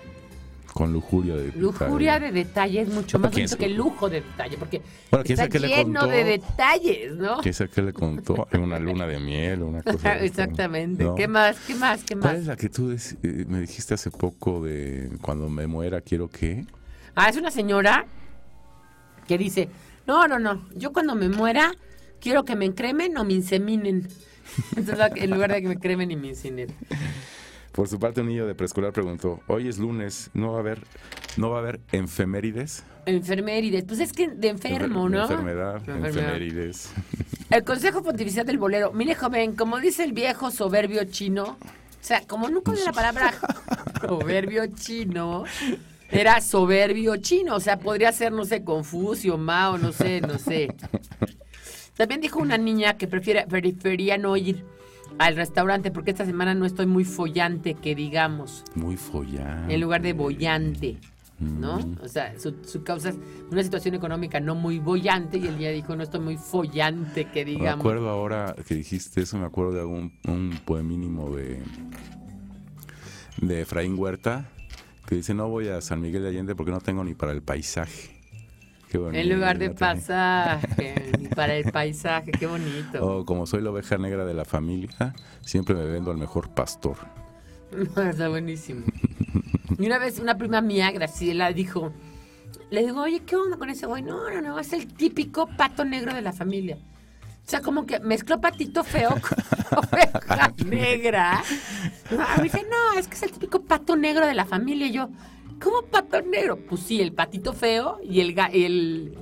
[0.75, 2.33] Con lujuria de Lujuria detalle.
[2.33, 5.57] de detalle es mucho más ¿Quién bonito que lujo de detalle, porque Bueno, ¿quién está
[5.57, 6.07] lleno contó?
[6.13, 7.37] de detalles, ¿no?
[7.37, 8.45] ¿Quién sabe qué le contó?
[8.51, 11.05] Una luna de miel o una cosa Exactamente.
[11.05, 11.15] ¿no?
[11.15, 11.57] ¿Qué más?
[11.65, 12.03] ¿Qué más?
[12.03, 12.41] ¿Qué ¿Cuál más?
[12.41, 16.65] es la que tú eh, me dijiste hace poco de cuando me muera quiero que?
[17.15, 18.05] Ah, es una señora
[19.29, 19.69] que dice,
[20.05, 21.71] no, no, no, yo cuando me muera
[22.19, 24.09] quiero que me encremen o me inseminen.
[24.75, 26.67] Entonces, en lugar de que me cremen y me incinen.
[27.75, 30.79] Por su parte un niño de preescolar preguntó, hoy es lunes, ¿no va a haber,
[31.35, 32.85] no va a haber efemérides?
[33.05, 33.83] Enfermerides.
[33.83, 35.23] Pues es que de enfermo, ¿no?
[35.23, 36.09] Enfermedad, Enfermedad.
[36.09, 36.93] efemérides.
[37.49, 38.93] El Consejo Pontifical del Bolero.
[38.93, 41.57] Mire, joven, como dice el viejo soberbio chino,
[42.05, 43.33] sea, como nunca oí la palabra
[43.99, 45.43] proverbio chino,
[46.09, 47.55] era soberbio chino.
[47.55, 50.73] O sea, podría ser, no sé, Confucio, Mao, no sé, no sé.
[51.97, 54.63] También dijo una niña que prefiere, prefería no ir
[55.17, 59.73] al restaurante porque esta semana no estoy muy follante, que digamos, Muy follante.
[59.73, 60.97] en lugar de bollante.
[61.37, 61.79] ¿no?
[62.01, 63.17] O sea, su, su causa es
[63.51, 67.43] una situación económica no muy bollante y el día dijo, no estoy muy follante, que
[67.43, 67.79] Me digamos.
[67.81, 71.61] acuerdo ahora que dijiste eso, me acuerdo de algún un poemínimo de,
[73.41, 74.49] de Efraín Huerta
[75.07, 77.41] que dice, no voy a San Miguel de Allende porque no tengo ni para el
[77.43, 78.14] paisaje.
[78.95, 79.21] Qué bonito.
[79.21, 83.05] En lugar de pasaje, ni para el paisaje, qué bonito.
[83.05, 86.95] O como soy la oveja negra de la familia, siempre me vendo al mejor pastor.
[87.97, 88.85] Está buenísimo.
[89.77, 91.91] Y una vez una prima mía, Graciela, dijo,
[92.69, 94.01] le digo, oye, ¿qué onda con ese güey?
[94.01, 96.77] No, no, no, es el típico pato negro de la familia.
[96.77, 101.43] O sea, como que mezcló patito feo con oveja negra.
[102.17, 104.87] Ah, me dice, no, es que es el típico pato negro de la familia.
[104.87, 105.09] Y yo,
[105.61, 106.57] ¿cómo pato negro?
[106.57, 108.35] Pues sí, el patito feo y el...
[108.53, 109.17] el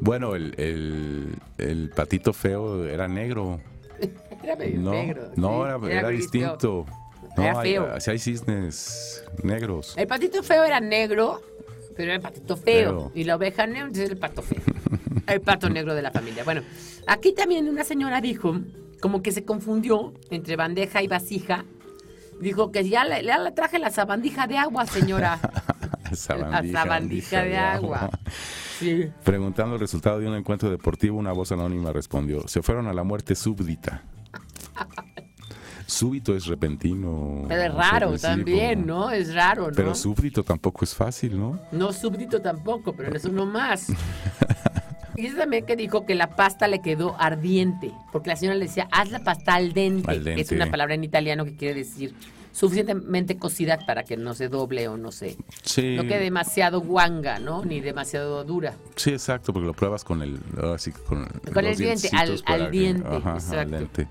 [0.00, 3.60] Bueno, el, el, el patito feo era negro.
[4.42, 5.30] era medio No, negro.
[5.36, 6.86] no sí, era, distinto.
[7.36, 7.88] No, Era feo.
[8.06, 9.94] hay cisnes negros.
[9.96, 11.40] El patito feo era negro,
[11.96, 12.90] pero era el patito feo.
[13.08, 13.12] Feo.
[13.14, 14.60] Y la oveja negra es el pato feo.
[15.26, 16.44] El pato negro de la familia.
[16.44, 16.62] Bueno,
[17.06, 18.60] aquí también una señora dijo,
[19.00, 21.64] como que se confundió entre bandeja y vasija.
[22.42, 25.38] Dijo que ya le, ya le traje la sabandija de agua, señora.
[26.10, 28.10] la sabandija de agua.
[28.80, 29.08] Sí.
[29.22, 33.04] Preguntando el resultado de un encuentro deportivo, una voz anónima respondió: Se fueron a la
[33.04, 34.02] muerte súbdita.
[35.86, 37.44] Súbito es repentino.
[37.46, 38.28] Pero es raro sorpresivo.
[38.28, 39.10] también, ¿no?
[39.10, 39.76] Es raro, ¿no?
[39.76, 41.60] Pero súbdito tampoco es fácil, ¿no?
[41.70, 43.86] No súbdito tampoco, pero eso no más.
[45.16, 48.66] Y eso también que dijo que la pasta le quedó ardiente, porque la señora le
[48.66, 50.10] decía, haz la pasta al dente.
[50.10, 50.40] Al dente.
[50.42, 52.14] Es una palabra en italiano que quiere decir
[52.52, 55.36] suficientemente cocida para que no se doble o no se...
[55.64, 55.96] Sí.
[55.96, 57.64] No quede demasiado guanga, ¿no?
[57.64, 58.74] Ni demasiado dura.
[58.96, 60.38] Sí, exacto, porque lo pruebas con el.
[60.60, 63.70] ahora sí que con, Con el diente, al- que- diente, al exacto.
[63.78, 64.08] dente.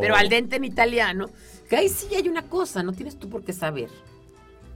[0.00, 1.28] Pero al dente en italiano,
[1.68, 3.88] que ahí sí hay una cosa, no tienes tú por qué saber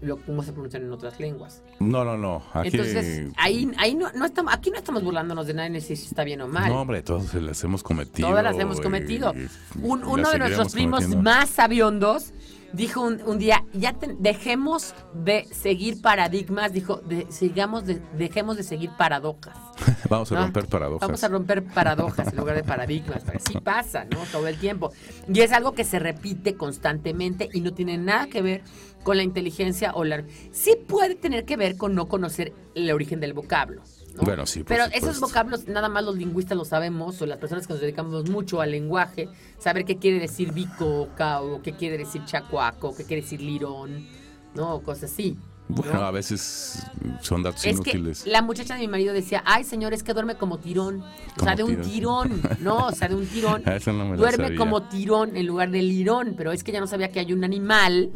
[0.00, 1.62] lo, cómo se pronuncian en otras lenguas.
[1.80, 2.42] No, no, no.
[2.52, 6.24] Aquí, Entonces, ahí, ahí no, no estamos, aquí no estamos burlándonos de nadie si está
[6.24, 6.68] bien o mal.
[6.72, 8.28] No, hombre, todas las hemos cometido.
[8.28, 9.34] Todas las hemos cometido.
[9.34, 9.48] y
[9.82, 11.22] Un- uno de nuestros primos cometiendo.
[11.30, 12.32] más sabiondos
[12.70, 18.58] dijo un, un día, ya te- dejemos de seguir paradigmas, dijo, de- sigamos de- dejemos
[18.58, 19.56] de seguir paradojas.
[20.10, 20.42] Vamos a ¿no?
[20.42, 21.08] romper paradojas.
[21.08, 23.22] Vamos a romper paradojas en lugar de paradigmas.
[23.24, 24.18] porque Así pasa, ¿no?
[24.30, 24.92] Todo el tiempo.
[25.32, 28.62] Y es algo que se repite constantemente y no tiene nada que ver
[29.02, 30.24] con la inteligencia o la...
[30.52, 33.82] Sí puede tener que ver con no conocer el origen del vocablo.
[34.16, 34.22] ¿no?
[34.22, 35.08] Bueno, sí, por Pero supuesto.
[35.10, 38.60] esos vocablos nada más los lingüistas lo sabemos o las personas que nos dedicamos mucho
[38.60, 43.40] al lenguaje, saber qué quiere decir bicoca o qué quiere decir chacuaco, qué quiere decir
[43.40, 44.06] lirón,
[44.54, 44.80] ¿no?
[44.80, 45.36] Cosas así.
[45.68, 45.76] ¿no?
[45.76, 46.82] Bueno, a veces
[47.20, 48.26] son datos Es que inútiles.
[48.26, 51.04] la muchacha de mi marido decía, ay señor, es que duerme como tirón.
[51.38, 52.40] O sea, de un tirón.
[52.60, 53.62] No, o sea, de un tirón.
[53.66, 56.34] Ah, no me duerme como tirón en lugar de lirón.
[56.38, 58.10] Pero es que ya no sabía que hay un animal.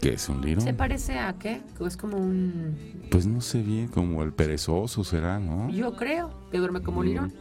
[0.00, 0.64] ¿Qué es un lirón?
[0.64, 1.60] ¿Se parece a qué?
[1.86, 2.76] Es como un...
[3.10, 5.70] Pues no sé bien, como el perezoso será, ¿no?
[5.70, 7.06] Yo creo que duerme como Mm.
[7.06, 7.32] lirón.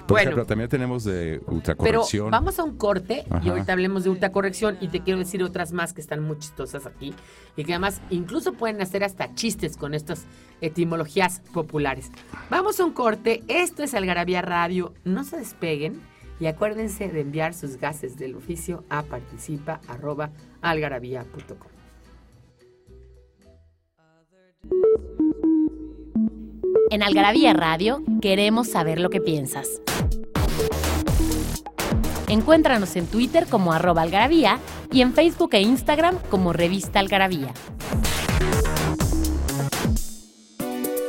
[0.00, 0.30] Por bueno.
[0.30, 2.30] ejemplo, también tenemos de Pero ultracorrección.
[2.30, 3.50] vamos a un corte y Ajá.
[3.50, 7.12] ahorita hablemos de ultracorrección y te quiero decir otras más que están muy chistosas aquí
[7.56, 10.26] y que además incluso pueden hacer hasta chistes con estas
[10.60, 12.12] etimologías populares.
[12.50, 16.00] Vamos a un corte, esto es Algarabía Radio, no se despeguen
[16.38, 21.75] y acuérdense de enviar sus gases del oficio a participa@algarabía.com.
[26.90, 29.82] En Algarabía Radio queremos saber lo que piensas.
[32.28, 34.58] Encuéntranos en Twitter como arroba algarabía
[34.90, 37.52] y en Facebook e Instagram como revista algarabía.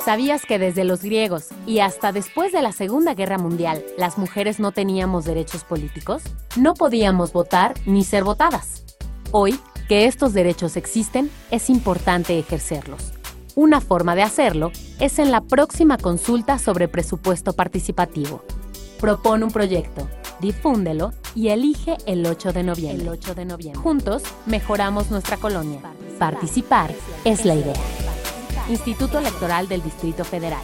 [0.04, 4.58] ¿Sabías que desde los griegos y hasta después de la Segunda Guerra Mundial las mujeres
[4.60, 6.24] no teníamos derechos políticos?
[6.56, 8.86] No podíamos votar ni ser votadas.
[9.32, 13.17] Hoy, que estos derechos existen, es importante ejercerlos.
[13.58, 18.44] Una forma de hacerlo es en la próxima consulta sobre presupuesto participativo.
[19.00, 20.08] Propone un proyecto,
[20.40, 23.02] difúndelo y elige el 8 de noviembre.
[23.02, 23.82] El 8 de noviembre.
[23.82, 25.82] Juntos mejoramos nuestra colonia.
[26.20, 26.94] Participar
[27.26, 27.74] es la idea.
[28.70, 30.62] Instituto Electoral del Distrito Federal.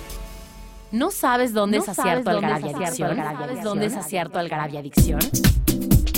[0.91, 3.15] ¿No sabes dónde ¿No es acierto Algarabia Adicción?
[3.17, 5.19] ¿Sabes dónde es acierto Algarabia Adicción?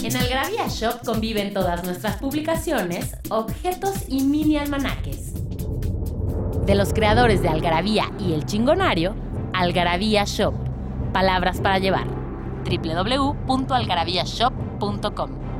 [0.03, 5.44] En Algarabia Shop conviven todas nuestras publicaciones, objetos y mini almanaques.
[6.65, 9.15] De los creadores de Algarabía y El Chingonario,
[9.53, 10.53] Algarabía Shop.
[11.13, 12.05] Palabras para llevar.
[12.65, 15.54] www.algarabíashop.com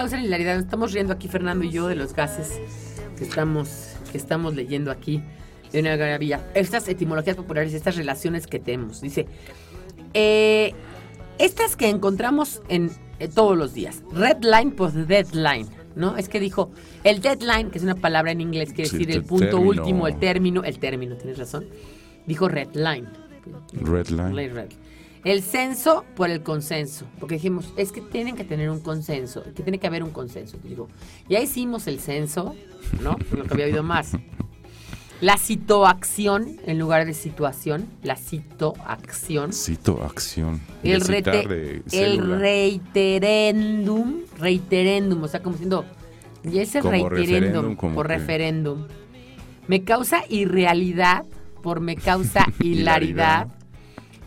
[0.00, 0.54] causan hilaridad.
[0.54, 2.58] Nos Estamos riendo aquí, Fernando y yo, de los gases
[3.18, 5.22] que estamos, que estamos leyendo aquí
[5.72, 6.40] de una garabía.
[6.54, 9.02] Estas etimologías populares, estas relaciones que tenemos.
[9.02, 9.26] Dice,
[10.14, 10.72] eh,
[11.38, 14.02] estas que encontramos en eh, todos los días.
[14.10, 15.66] Red line, pues deadline.
[15.96, 16.16] ¿No?
[16.16, 16.70] Es que dijo,
[17.04, 19.68] el deadline, que es una palabra en inglés, quiere Sí, decir el punto término.
[19.68, 21.66] último, el término, el término, tienes razón.
[22.26, 23.06] Dijo red line.
[23.72, 24.32] Red line.
[24.34, 24.70] Ley red.
[25.24, 27.04] El censo por el consenso.
[27.18, 30.56] Porque dijimos, es que tienen que tener un consenso, que tiene que haber un consenso.
[30.64, 30.88] Digo,
[31.28, 32.54] ya hicimos el censo,
[33.02, 33.16] ¿no?
[33.36, 34.12] Lo que había habido más.
[35.20, 37.86] La citoacción en lugar de situación.
[38.02, 39.52] La citoacción.
[39.52, 40.62] Cito acción.
[40.82, 44.20] El, rete- el reiterendum.
[44.38, 45.22] Reiterendum.
[45.22, 45.84] O sea, como diciendo,
[46.42, 48.86] y ese Como reiterendum por que- referéndum.
[49.68, 51.24] Me causa irrealidad
[51.62, 53.48] por me causa hilaridad.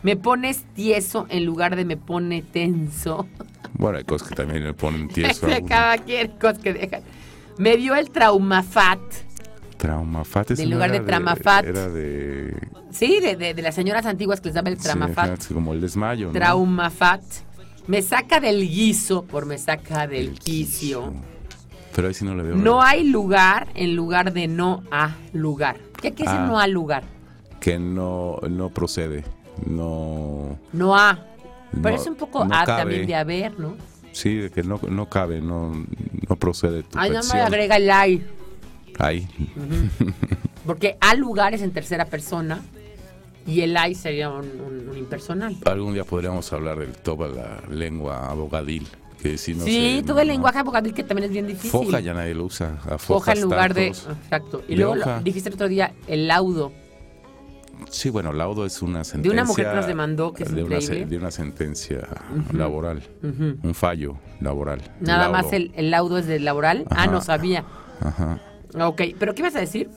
[0.04, 3.26] Me pones tieso en lugar de me pone tenso.
[3.76, 5.48] Bueno, hay cosas que también le ponen tieso.
[5.48, 7.02] De cada quien, cosas que dejan.
[7.58, 9.00] Me dio el traumafat.
[9.76, 10.52] Traumafat.
[10.52, 11.64] ese En lugar de tramafat.
[11.64, 12.56] Era de...
[12.92, 15.30] Sí, de, de- de las señoras antiguas que les daba el sí, traumafat.
[15.40, 16.32] ajá, como el desmayo, ¿no?
[16.32, 17.22] Traumafat.
[17.88, 21.12] Me saca del guiso por me saca del El quicio.
[21.96, 22.54] Pero ahí sí no le veo.
[22.54, 25.76] No hay lugar en lugar de no a lugar.
[26.00, 26.46] ¿Qué quiere decir Ah.
[26.46, 27.02] no a lugar?
[27.60, 29.24] Que no, no procede.
[29.66, 30.58] No...
[30.72, 31.18] No a.
[31.72, 32.82] Pero No- es un poco no a cabe.
[32.82, 33.76] también de haber, ¿no?
[34.12, 35.72] Sí, de que no, no cabe, no,
[36.28, 38.24] no procede tu Ay, no me agrega el ay.
[38.98, 39.26] Ahí.
[40.64, 42.62] Porque a lugar es en tercera persona
[43.46, 45.56] y el ay sería un, un- un impersonal.
[45.66, 48.86] Algún día podríamos hablar de toda la lengua abogadil.
[49.20, 51.70] Que sí, no sí, sé, el no- lenguaje abogado que también es bien difícil.
[51.70, 52.78] Foja ya nadie lo usa.
[52.88, 53.86] A Foja en fojas, lugar de.
[53.88, 54.62] Exacto.
[54.68, 56.72] Y de luego lo- dijiste el otro día el laudo.
[57.90, 59.30] Sí, bueno, laudo es una sentencia.
[59.30, 61.06] De una mujer que nos demandó, que es de una, increíble.
[61.06, 62.08] de una sentencia
[62.52, 63.02] laboral.
[63.22, 64.82] Un fallo laboral.
[65.00, 65.32] Nada Laudo.
[65.32, 66.84] más el, el laudo es del laboral.
[66.90, 67.64] Ah, no sabía.
[68.00, 68.40] Ajá.
[68.78, 69.88] Ok, pero ¿qué vas a decir?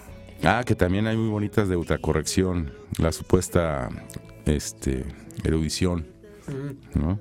[0.44, 2.72] Ah, que también hay muy bonitas de ultracorrección.
[3.00, 3.90] La supuesta
[4.46, 5.06] este,
[5.44, 6.06] erudición.
[6.94, 7.20] ¿no?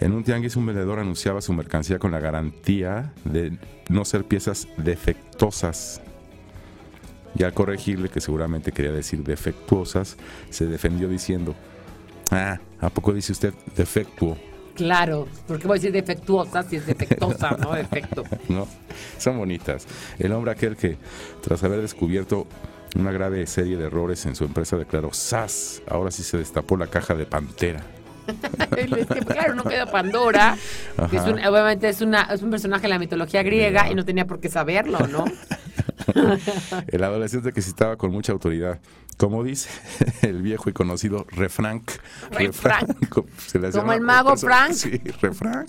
[0.00, 3.56] En un tianguis un vendedor anunciaba su mercancía con la garantía de
[3.88, 6.02] no ser piezas defectuosas.
[7.36, 10.16] Y al corregirle, que seguramente quería decir defectuosas,
[10.50, 11.54] se defendió diciendo,
[12.30, 14.36] ah, ¿a poco dice usted defectuo?
[14.74, 18.24] Claro, porque voy a decir defectuosa si es defectuosa, no defecto.
[18.48, 18.66] ¿no?
[19.18, 19.86] Son bonitas.
[20.18, 20.96] El hombre aquel que,
[21.42, 22.46] tras haber descubierto
[22.96, 25.82] una grave serie de errores en su empresa, declaró, ¡Sas!
[25.88, 27.84] Ahora sí se destapó la caja de pantera.
[28.96, 30.56] es que, claro, no queda Pandora.
[31.10, 34.04] que es un- obviamente es, una, es un personaje de la mitología griega y no
[34.04, 35.24] tenía por qué saberlo, ¿no?
[36.88, 38.80] El adolescente que citaba con mucha autoridad.
[39.16, 39.70] Como dice
[40.22, 41.88] el viejo y conocido refrank.
[42.32, 43.08] Refrank.
[43.72, 44.72] Como el mago persona- Frank.
[44.72, 45.68] Sí, refrank.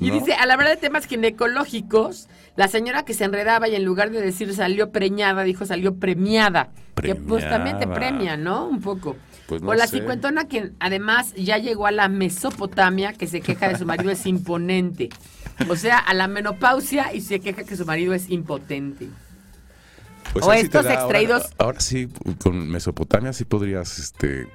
[0.00, 0.14] Y ¿No?
[0.14, 4.20] dice, al hablar de temas ginecológicos, la señora que se enredaba y en lugar de
[4.20, 6.68] decir salió preñada, dijo salió premiada.
[7.00, 7.94] Que pues también te Premiada.
[8.16, 8.66] premia, ¿no?
[8.66, 9.16] Un poco.
[9.46, 9.98] Pues no o la sé.
[9.98, 14.26] cincuentona que además ya llegó a la Mesopotamia, que se queja de su marido es
[14.26, 15.08] imponente.
[15.68, 19.08] O sea, a la menopausia y se queja que su marido es impotente.
[20.32, 22.08] Pues O estos da, extraídos- Ahora, sí,
[22.42, 24.48] con Mesopotamia sí podrías, este,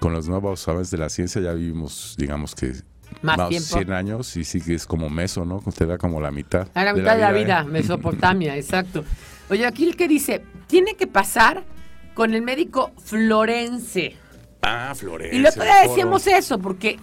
[0.00, 2.72] con los nuevos avances de la ciencia ya vivimos, digamos que
[3.22, 3.66] Más tiempo.
[3.78, 5.62] 100 años y sí que es como meso, ¿no?
[5.74, 6.68] Te da como la mitad.
[6.74, 7.70] A la mitad de la vida, ¿eh?
[7.70, 9.04] Mesopotamia, exacto.
[9.48, 11.62] Oye, aquí el que dice, tiene que pasar
[12.16, 14.16] con el médico florense.
[14.62, 15.36] Ah, Florencia.
[15.36, 16.98] Y el otro decíamos eso, porque,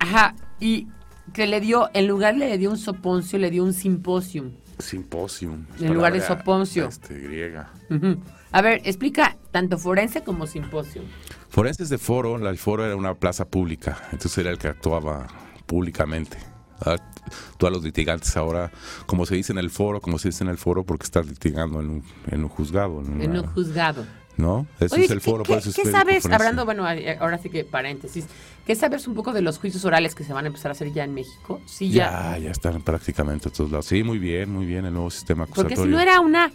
[0.00, 0.88] ajá, y
[1.32, 4.50] que le dio, en lugar le dio un soponcio, le dio un simposium.
[4.78, 5.66] Simposium.
[5.80, 6.88] En lugar de soponcio.
[6.88, 7.70] Este, griega.
[8.50, 11.04] A ver, explica tanto forense como simposium.
[11.50, 15.26] Forenses de foro, la- el foro era una plaza pública, entonces era el que actuaba
[15.66, 16.38] públicamente.
[16.84, 16.96] Ah,
[17.56, 18.72] Tú a los litigantes ahora,
[19.06, 21.80] como se dice en el foro, como se dice en el foro, porque estás litigando
[21.80, 23.00] en un, en un juzgado.
[23.00, 24.04] En, En un juzgado.
[24.36, 24.66] ¿No?
[24.80, 27.64] Eso Oye, es el ¿qué- foro, ¿qué, qué sabes, hablando, bueno, eh, ahora sí que
[27.64, 28.24] paréntesis,
[28.66, 30.90] ¿qué sabes un poco de los juicios orales que se van a empezar a hacer
[30.92, 31.60] ya en México?
[31.66, 32.32] Sí, ya.
[32.32, 33.86] Ya, ya están prácticamente a todos lados.
[33.86, 35.76] Sí, muy bien, muy bien, el nuevo sistema acusatorio.
[35.76, 36.50] Porque si no era una.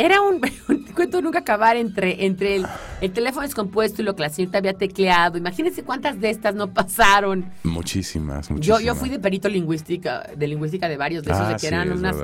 [0.00, 2.66] Era un, un cuento nunca acabar entre, entre el,
[3.02, 5.36] el teléfono descompuesto y lo que la señorita había tecleado.
[5.36, 7.50] Imagínense cuántas de estas no pasaron.
[7.64, 8.82] Muchísimas, Yo, muchísimas.
[8.82, 11.66] yo fui de perito lingüística, de lingüística de varios de esos, Ah, de que sí,
[11.66, 12.16] eran unas,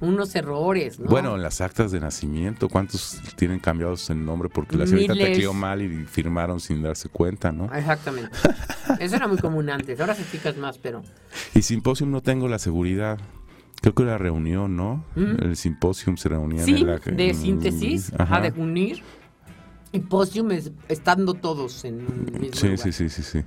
[0.00, 1.06] unos errores, ¿no?
[1.10, 4.48] Bueno, en las actas de nacimiento, ¿cuántos tienen cambiados el nombre?
[4.48, 5.28] Porque la señorita Miles.
[5.32, 7.64] tecleó mal y firmaron sin darse cuenta, ¿no?
[7.74, 8.30] Exactamente.
[9.00, 9.98] Eso era muy común antes.
[10.00, 11.02] Ahora se fijas más, pero.
[11.54, 13.18] Y simposium no tengo la seguridad.
[13.84, 15.04] Creo que era reunión, ¿no?
[15.14, 16.96] El simposium se reunía Sí, en la...
[16.96, 19.02] de en- síntesis, ajá, de unir.
[19.92, 22.78] Y posium es estando todos en un mismo Sí, lugar.
[22.78, 23.42] sí, sí, sí, sí.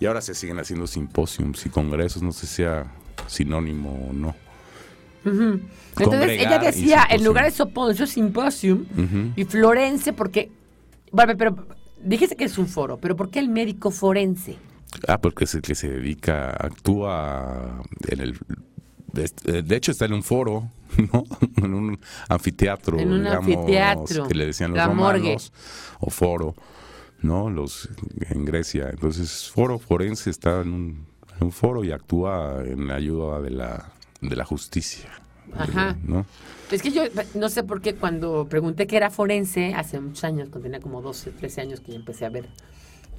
[0.00, 2.90] Y ahora se siguen haciendo simposiums y congresos, no sé si sea
[3.26, 4.34] sinónimo o no.
[5.98, 9.32] Entonces ella decía, en lugar de soponcio, simposium Ujú.
[9.36, 10.50] y Florence, porque.
[11.12, 11.66] Bueno, pero
[12.02, 14.56] dijiste que es un foro, pero ¿por qué el médico forense?
[15.06, 18.38] Ah, porque es el que se dedica, actúa en el...
[19.12, 20.70] de- De hecho está en un foro,
[21.12, 21.24] ¿no?
[21.56, 21.98] En un
[22.28, 25.20] anfiteatro, En un digamos, anfiteatro, que le decían los la morgue.
[25.20, 25.52] romanos,
[26.00, 26.54] o foro,
[27.20, 27.50] ¿no?
[27.50, 27.88] Los
[28.30, 28.88] en Grecia.
[28.90, 31.06] Entonces, foro forense está en un,
[31.36, 35.10] en un foro y actúa en ayuda de la, de la justicia,
[35.56, 35.96] Ajá.
[36.02, 36.26] ¿no?
[36.70, 37.02] Es que yo
[37.34, 41.00] no sé por qué cuando pregunté que era forense, hace muchos años, cuando tenía como
[41.00, 42.46] 12, 13 años que ya empecé a ver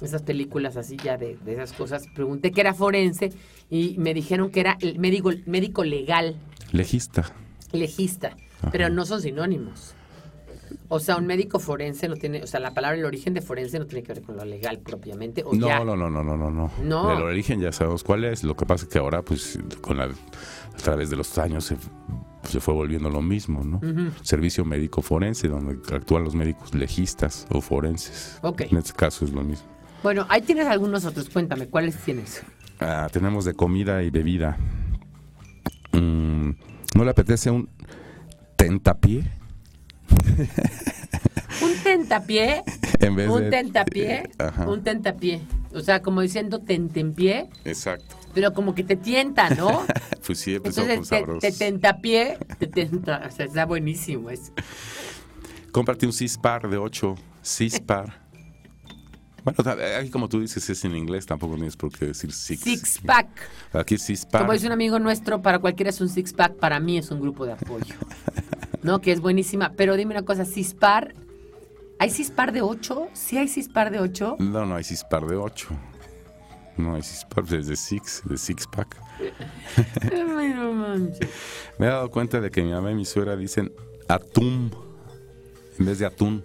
[0.02, 3.32] esas películas así ya de, de esas cosas, pregunté que era forense
[3.68, 6.36] y me dijeron que era el médico, médico legal,
[6.72, 7.32] Legista.
[7.72, 8.36] legista,
[8.72, 9.94] pero no son sinónimos.
[10.88, 13.78] O sea, un médico forense no tiene, o sea, la palabra, el origen de forense
[13.78, 15.42] no tiene que ver con lo legal propiamente.
[15.44, 15.84] O No, ya.
[15.84, 16.70] no, no, no, no, no, no.
[16.82, 17.16] No.
[17.16, 18.42] El origen ya sabemos cuál es.
[18.44, 21.76] Lo que pasa es que ahora, pues, con la, a través de los años se,
[22.48, 23.80] se fue volviendo lo mismo, ¿no?
[24.22, 28.38] Servicio médico forense, donde actúan los médicos legistas o forenses.
[28.42, 28.62] Ok.
[28.62, 29.66] En este caso es lo mismo.
[30.02, 32.42] Bueno, ahí tienes algunos otros, cuéntame, ¿cuáles tienes?
[32.80, 34.56] Ah, tenemos de comida y bebida.
[35.92, 36.50] Mm,
[36.94, 37.68] ¿No le apetece un
[38.56, 39.24] tentapié?
[41.62, 42.62] Un tentapié,
[43.00, 44.66] En vez un de- tentapié, Ajá.
[44.66, 45.42] un tentapié.
[45.74, 48.16] O sea, como diciendo tentempié, Exacto.
[48.32, 49.82] pero como que te tienta, ¿no?
[50.26, 51.40] Pues sí, empezó con Entonces te, sabrosos.
[51.42, 54.52] te tentapié, te tenta, o sea, está buenísimo eso.
[55.72, 57.14] Cómprate un cispar de 8.
[57.44, 58.20] Cispar.
[59.44, 59.58] Bueno,
[59.98, 62.62] aquí como tú dices es en inglés, tampoco tienes por qué decir six.
[62.62, 63.28] Six pack.
[63.72, 64.42] Aquí cispar.
[64.42, 67.20] Como dice un amigo nuestro, para cualquiera es un six pack, para mí es un
[67.20, 67.94] grupo de apoyo.
[68.82, 69.00] ¿No?
[69.00, 69.72] Que es buenísima.
[69.76, 71.14] Pero dime una cosa, cispar,
[71.98, 73.08] ¿hay cispar de 8?
[73.12, 74.36] ¿Sí hay cispar de 8?
[74.38, 75.68] No, no hay cispar de 8.
[76.80, 78.96] No hay cispar es de six, de six pack.
[80.12, 81.28] Ay, no manches.
[81.78, 83.70] Me he dado cuenta de que mi mamá y mi suegra dicen
[84.08, 84.74] atún
[85.78, 86.44] en vez de atún.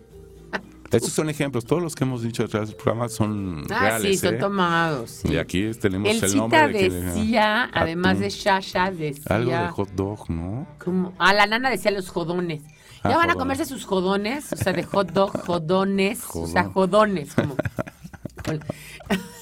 [0.96, 1.66] Estos son ejemplos.
[1.66, 4.02] Todos los que hemos dicho atrás del programa son Ah, reales.
[4.20, 4.38] sí, son ¿eh?
[4.38, 5.12] tomados.
[5.12, 5.34] sí.
[5.34, 9.24] Y aquí tenemos El el, nombre de que- decía, además de Shasha, decía...
[9.36, 10.68] Algo de hot dog, ¿no?
[10.84, 12.62] como- ah, la nana decía los jodones.
[13.04, 16.64] Ah, ya van a comerse sus jodones, o sea, de hot dog, jodones, o sea,
[16.64, 16.74] Jodón.
[16.74, 17.56] jodones, como...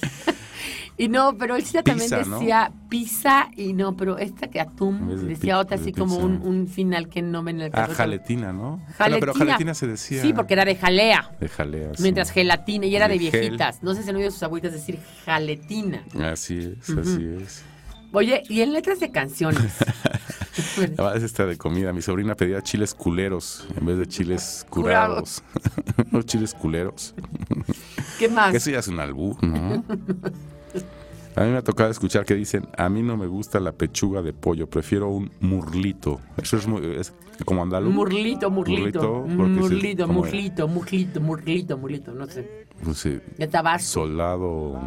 [0.98, 2.40] y no, pero él también Pizza, ¿no?
[2.40, 6.42] decía pizza y no, pero esta que atún, de decía otra así de como un,
[6.44, 7.94] un final que no ven en el Ah, caso.
[7.96, 8.78] jaletina, ¿no?
[8.78, 9.20] Bueno, Jaletina.
[9.20, 10.22] pero jaletina se decía.
[10.22, 11.32] Sí, porque era de jalea.
[11.40, 11.90] De jalea.
[11.96, 12.04] sí.
[12.04, 13.40] Mientras gelatina, y era de De gel.
[13.42, 13.82] viejitas.
[13.82, 16.04] No sé si han oído sus abuelitas decir jaletina.
[16.32, 17.64] Así es, así es.
[18.16, 19.74] Oye, y en letras de canciones.
[20.78, 21.92] Además, esta de comida.
[21.94, 25.42] Mi sobrina pedía chiles culeros en vez de chiles Curados.
[25.42, 26.12] curados.
[26.12, 27.16] Los chiles culeros.
[28.20, 28.54] ¿Qué más?
[28.54, 29.84] Eso ya es un albú, ¿no?
[31.36, 34.22] A mí me ha tocado escuchar que dicen, a mí no me gusta la pechuga
[34.22, 36.20] de pollo, prefiero un murlito.
[36.38, 37.14] Eso es, muy, es
[37.46, 37.94] como andaluz.
[37.94, 39.24] Murlito, murlito.
[39.24, 42.68] Murlito, sí, Murlito, murlito, murlito, murlito, murlito, no sé.
[42.84, 43.88] Pues sí, De Tabasco.
[44.02, 44.80] soldado,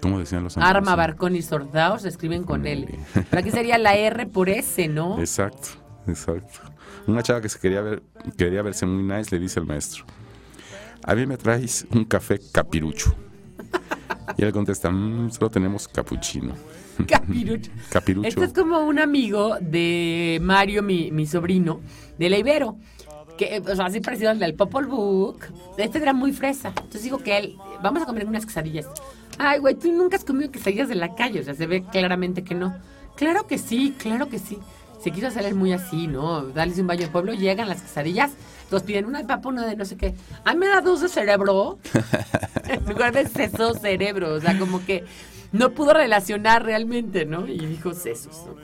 [0.00, 0.96] ¿cómo decían los Arma, andaluces?
[0.96, 2.88] barcón y soldados se escriben con L.
[3.14, 5.20] Pero aquí sería la R por S, ¿no?
[5.20, 5.68] Exacto,
[6.08, 6.60] exacto.
[7.06, 8.02] Una chava que se quería ver,
[8.36, 10.04] quería verse muy nice le dice al maestro,
[11.04, 13.14] a mí me traes un café capirucho.
[14.36, 16.54] Y él contesta, "Mm, solo tenemos capuchino.
[17.06, 17.70] Capirucho.
[17.90, 18.28] Capirucho.
[18.28, 21.80] Este es como un amigo de Mario, mi, mi sobrino,
[22.18, 22.76] de la Ibero.
[23.36, 25.40] Que, o sea, así parecido al del Popol Book.
[25.76, 26.68] Este era muy fresa.
[26.70, 28.86] Entonces digo que él, vamos a comer unas quesadillas.
[29.38, 31.40] Ay, güey, tú nunca has comido quesadillas de la calle.
[31.40, 32.74] O sea, se ve claramente que no.
[33.14, 34.58] Claro que sí, claro que sí.
[35.00, 36.42] Se quiso hacer muy así, ¿no?
[36.48, 38.32] Darles un baño de pueblo, llegan las quesadillas,
[38.70, 40.14] los piden una de papa, una de no sé qué.
[40.44, 41.78] Ay, me da dos de cerebro.
[42.68, 44.34] en lugar de seso, cerebro.
[44.34, 45.04] O sea, como que
[45.52, 47.46] no pudo relacionar realmente, ¿no?
[47.46, 48.56] Y dijo sesos, ¿no?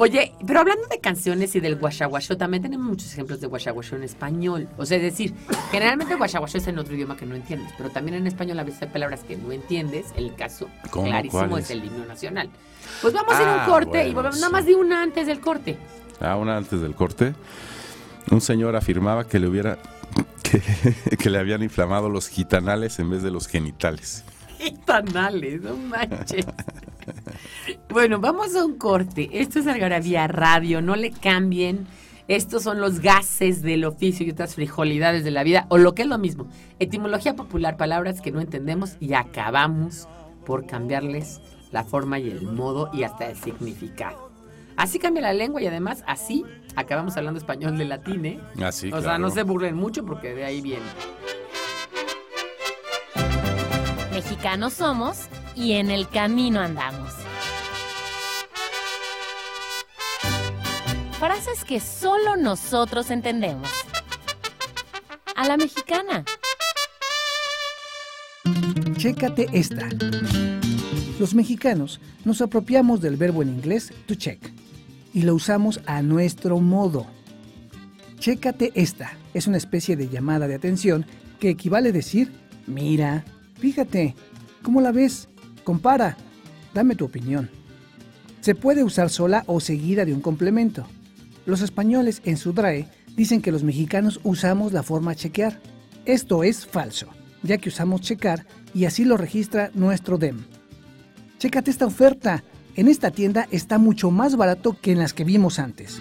[0.00, 4.04] Oye, pero hablando de canciones y del guachaguacho, también tenemos muchos ejemplos de guachaguacho en
[4.04, 4.68] español.
[4.76, 5.34] O sea, es decir,
[5.72, 8.80] generalmente guachaguacho es en otro idioma que no entiendes, pero también en español a veces
[8.82, 10.06] hay palabras que no entiendes.
[10.16, 11.64] El caso clarísimo ¿Cuáles?
[11.64, 12.48] es el himno nacional.
[13.02, 14.36] Pues vamos a ir a un Ah, corte y bueno, volvemos.
[14.36, 14.52] Nada sí.
[14.52, 15.76] más de una antes del corte.
[16.20, 17.34] Ah, una antes del corte.
[18.30, 19.78] Un señor afirmaba que le hubiera
[21.18, 24.24] que, le habían inflamado los gitanales en vez de los genitales.
[24.58, 26.46] Gitanales, no manches.
[27.90, 29.28] bueno, vamos a un corte.
[29.32, 31.86] Esto es Algarabía Radio, no le cambien.
[32.28, 36.02] Estos son los gases del oficio y otras frijolidades de la vida, o lo que
[36.02, 36.48] es lo mismo.
[36.78, 40.08] Etimología popular, palabras que no entendemos y acabamos
[40.44, 41.40] por cambiarles
[41.72, 44.27] la forma y el modo y hasta el significado.
[44.78, 46.44] Así cambia la lengua y además así
[46.76, 48.40] acabamos hablando español de latín, ¿eh?
[48.62, 50.86] Ah, sí, o sea, no se burlen mucho porque de ahí viene.
[54.12, 55.26] Mexicanos somos
[55.56, 57.12] y en el camino andamos.
[61.18, 63.68] Frases que solo nosotros entendemos.
[65.34, 66.24] A la mexicana.
[68.96, 69.88] Chécate esta.
[71.18, 74.38] Los mexicanos nos apropiamos del verbo en inglés to check
[75.12, 77.06] y lo usamos a nuestro modo.
[78.18, 81.06] Chécate esta es una especie de llamada de atención
[81.38, 82.32] que equivale a decir,
[82.66, 83.24] mira,
[83.58, 84.14] fíjate,
[84.62, 85.28] ¿cómo la ves?
[85.64, 86.16] Compara,
[86.74, 87.50] dame tu opinión.
[88.40, 90.86] Se puede usar sola o seguida de un complemento.
[91.46, 95.60] Los españoles en su DRAE dicen que los mexicanos usamos la forma chequear.
[96.04, 97.08] Esto es falso,
[97.42, 100.44] ya que usamos checar y así lo registra nuestro DEM.
[101.38, 102.42] Chécate esta oferta.
[102.78, 106.00] En esta tienda está mucho más barato que en las que vimos antes.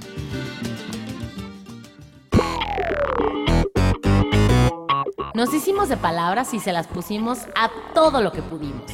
[5.33, 8.91] Nos hicimos de palabras y se las pusimos a todo lo que pudimos.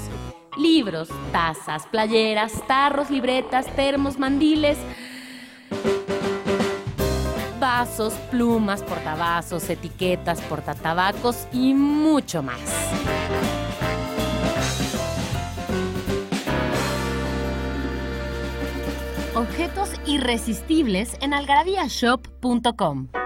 [0.58, 4.78] Libros, tazas, playeras, tarros, libretas, termos, mandiles,
[7.60, 12.62] vasos, plumas, portavasos, etiquetas, portatabacos y mucho más.
[19.36, 23.23] Objetos irresistibles en algarabíashop.com.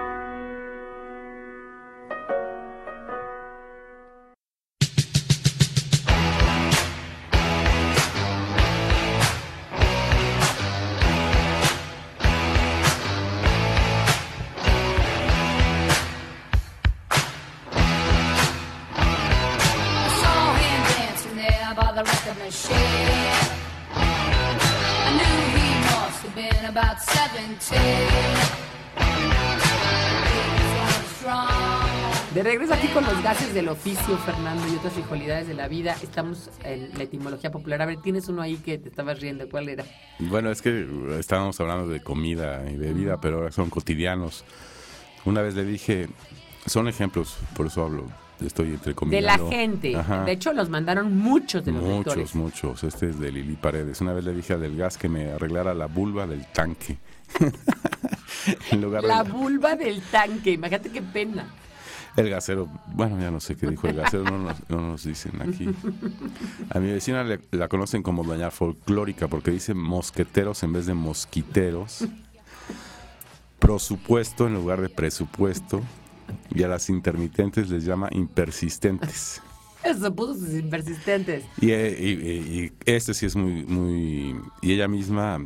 [32.98, 35.94] con los gases del oficio, Fernando, y otras frivolidades de la vida.
[36.02, 37.80] Estamos en la etimología popular.
[37.80, 39.48] A ver, tienes uno ahí que te estabas riendo.
[39.48, 39.84] ¿Cuál era?
[40.18, 40.84] Bueno, es que
[41.16, 44.44] estábamos hablando de comida y bebida, pero ahora son cotidianos.
[45.24, 46.08] Una vez le dije,
[46.66, 48.04] son ejemplos, por eso hablo,
[48.44, 49.22] estoy entre De comillas.
[49.22, 49.96] la gente.
[50.26, 52.34] De hecho, los mandaron muchos de los Muchos, lectores.
[52.34, 52.82] muchos.
[52.82, 54.00] Este es de Lili Paredes.
[54.00, 56.98] Una vez le dije a del gas que me arreglara la vulva del tanque.
[58.72, 60.50] en lugar La de vulva del tanque.
[60.50, 61.46] Imagínate qué pena.
[62.18, 62.68] El gasero.
[62.94, 65.68] Bueno, ya no sé qué dijo el gasero, no nos, no nos dicen aquí.
[66.70, 70.94] A mi vecina le- la conocen como doña folclórica porque dice mosqueteros en vez de
[70.94, 72.04] mosquiteros.
[73.58, 75.82] Prosupuesto en lugar de presupuesto.
[76.54, 79.40] Y a las intermitentes les llama impersistentes.
[79.82, 81.44] Eso puso sus persistentes.
[81.60, 84.36] Y, eh, y- y- y este sí es muy, muy...
[84.60, 85.40] Y ella misma,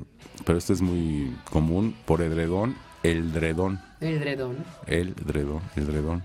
[0.45, 3.81] pero esto es muy común, por edredón, el dredón.
[4.01, 4.57] El dredón.
[4.87, 6.25] El dredón, el dredón.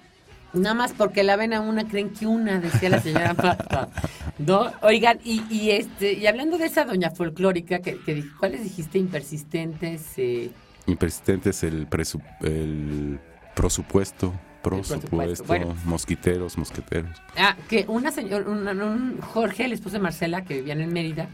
[0.57, 3.89] Nada más porque la ven a una, creen que una, decía la señora Marta.
[4.37, 4.71] ¿No?
[4.81, 8.97] Oigan, y, y este, y hablando de esa doña folclórica, que, que ¿cuáles dijiste?
[8.99, 10.51] Impersistentes, eh,
[10.85, 13.19] Impersistentes, el, presu- el
[13.55, 15.75] presupuesto, presupuesto, presupuesto, bueno.
[15.85, 17.17] mosquiteros, mosqueteros.
[17.35, 21.27] Ah, que una señora, un, un Jorge, el esposo de Marcela, que vivían en Mérida,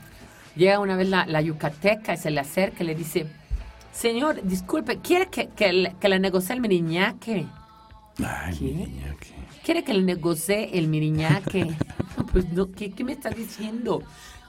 [0.56, 3.28] llega una vez la, la yucateca y se le acerca y le dice,
[3.92, 7.46] señor, disculpe, ¿quiere que, que, que le negocie el miriñaque?
[8.24, 8.64] Ay, ¿Qué?
[8.66, 9.34] mi niña, ¿qué?
[9.64, 11.76] ¿Quiere que le negocie el miriñaque?
[12.32, 14.04] pues no, ¿qué, ¿qué me estás diciendo?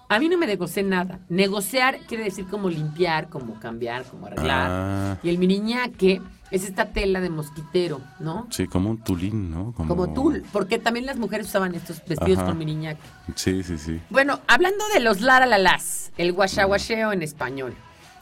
[0.09, 1.19] A mí no me negocié nada.
[1.31, 4.69] Negociar quiere decir como limpiar, como cambiar, como arreglar.
[4.71, 8.47] Ah, Y el miriñaque es esta tela de mosquitero, ¿no?
[8.51, 9.73] sí, como un tulín, ¿no?
[9.73, 12.49] Como tul, porque también las mujeres usaban estos vestidos Ajá.
[12.49, 13.01] con miriñaque.
[13.35, 13.99] Sí, sí, sí.
[14.11, 17.75] Bueno, hablando de los laralalas, el guachaguacheo en español.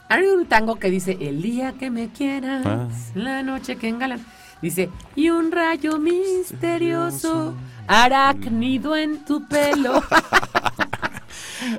[0.09, 2.87] Hay un tango que dice, el día que me quieras, Ah.
[3.13, 4.25] la noche que engalan.
[4.63, 7.53] Dice, y un rayo misterioso,
[7.85, 10.01] arácnido en tu pelo.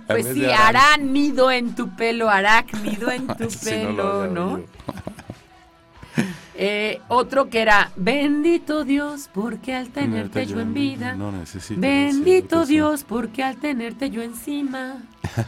[0.06, 4.60] pues sí, hará nido en tu pelo, arácnido en tu Sí, pelo, ¿no?
[6.56, 11.14] Eh, otro que era, bendito Dios, porque al tenerte yo en vida.
[11.14, 11.80] No necesito.
[11.80, 14.98] Bendito Dios, porque al tenerte yo encima.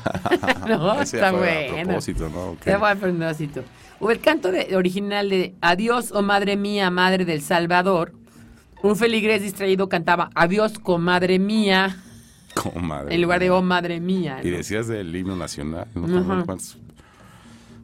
[0.66, 1.88] no, Ese está fue a bueno.
[1.88, 2.44] propósito, ¿no?
[2.52, 2.60] Ok.
[2.60, 3.62] Te voy a propósito.
[4.00, 8.12] O el canto de- original de Adiós, oh madre mía, madre del Salvador.
[8.82, 11.96] Un feligrés distraído cantaba Adiós, comadre mía,
[12.54, 13.14] Como madre.
[13.14, 14.40] en lugar de Oh madre mía.
[14.44, 16.44] Y decías del himno nacional, ¿no?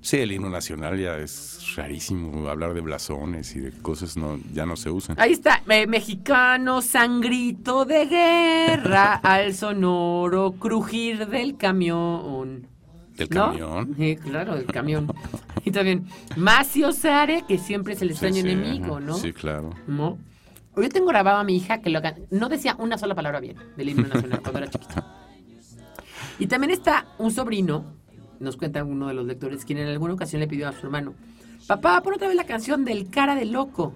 [0.03, 2.49] Sí, el himno nacional ya es rarísimo.
[2.49, 5.15] Hablar de blasones y de cosas no, ya no se usan.
[5.19, 12.67] Ahí está, eh, mexicano, sangrito de guerra, al sonoro crujir del camión.
[13.17, 13.47] ¿Del ¿No?
[13.49, 13.95] camión?
[13.97, 15.13] Sí, claro, del camión.
[15.65, 16.07] Y también
[16.37, 18.99] Macio Sare, que siempre es el extraño Sí, sí, enemigo.
[18.99, 19.15] ¿no?
[19.15, 19.71] Sí, claro.
[19.87, 20.19] ¿No?
[20.77, 22.01] Yo tengo grabado a mi hija que lo
[22.31, 25.19] no decía una sola palabra bien del himno nacional cuando era chiquita.
[26.39, 27.95] Y también está un sobrino,
[28.41, 31.15] nos cuenta uno de los lectores, quien en alguna ocasión le pidió a su hermano,
[31.69, 33.95] papá, pon otra vez la canción del cara de loco.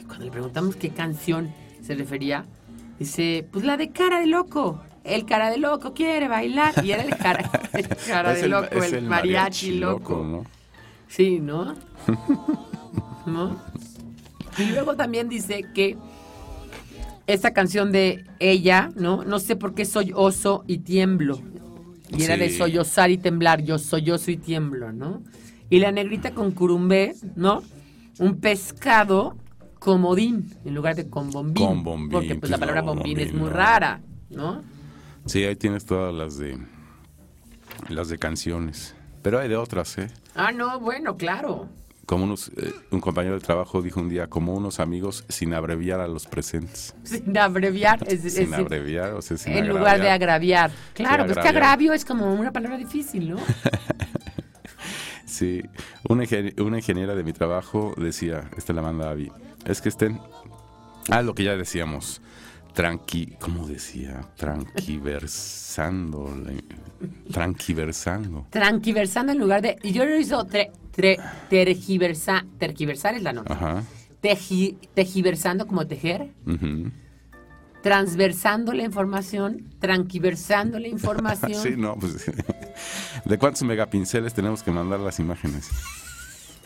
[0.00, 1.52] Y cuando le preguntamos qué canción
[1.82, 2.46] se refería,
[2.98, 4.80] dice, pues la de cara de loco.
[5.04, 6.74] El cara de loco quiere bailar.
[6.84, 10.22] Y era el cara, el cara de loco, el, mariachi, loco.
[10.24, 10.44] ¿no?
[11.08, 11.74] Sí, ¿no?
[13.26, 13.60] ¿No?
[14.58, 15.96] Y luego también dice que
[17.26, 19.24] esta canción de ella, ¿no?
[19.24, 21.40] No sé por qué soy oso y tiemblo.
[22.16, 25.22] Y era de sollozar y temblar, yo sollozo y tiemblo, ¿no?
[25.70, 27.62] Y la negrita con curumbé, ¿no?
[28.18, 29.36] Un pescado
[29.78, 31.66] comodín en lugar de con bombín.
[31.66, 33.56] Con bombín, Porque pues la pues, palabra bombín es muy no.
[33.56, 34.00] rara,
[34.30, 34.62] ¿no?
[35.26, 36.58] Sí, ahí tienes todas las de
[37.88, 38.94] las de canciones.
[39.22, 40.10] Pero hay de otras, ¿eh?
[40.34, 41.68] Ah, no, bueno, claro.
[42.06, 46.00] Como unos, eh, un compañero de trabajo dijo un día, como unos amigos sin abreviar
[46.00, 46.94] a los presentes.
[47.04, 48.00] Sin abreviar.
[48.06, 50.72] Es, es- sin abreviar, o sea, sin en lugar de agraviar.
[50.94, 53.36] Claro, pues que agravio es como una palabra difícil, ¿no?
[55.26, 55.62] Sí,
[56.08, 59.30] una, ingen- una ingeniera de mi trabajo decía, esta la manda Avi,
[59.64, 60.20] es que estén,
[61.10, 62.20] ah, lo que ya decíamos,
[62.74, 64.20] tranqui, ¿cómo decía?
[64.36, 66.30] Tranquiversando,
[67.32, 68.46] tranquiversando.
[68.50, 69.78] Tranquiversando en lugar de.
[69.82, 71.18] Y yo lo hizo tre, tre-
[71.48, 73.52] tergiversa, tergiversar es la nota.
[73.54, 73.82] Ajá.
[74.22, 76.28] Teji- tejiversando como tejer.
[77.82, 79.64] Transversando la información.
[79.80, 81.54] Tranquiversando la información.
[81.62, 82.30] Sí, no, pues,
[83.24, 85.68] ¿de cuántos megapinceles tenemos que mandar las imágenes?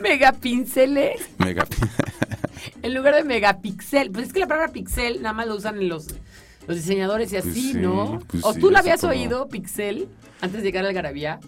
[0.01, 1.89] Megapinceles Megapin-
[2.83, 4.11] en lugar de megapixel.
[4.11, 6.07] Pues es que la palabra pixel nada más lo usan en los,
[6.67, 8.19] los diseñadores y así, Pues sí, ¿no?
[8.27, 10.09] pues ¿O sí, tú la así habías como- oído, pixel,
[10.41, 11.41] antes de llegar al Garabía?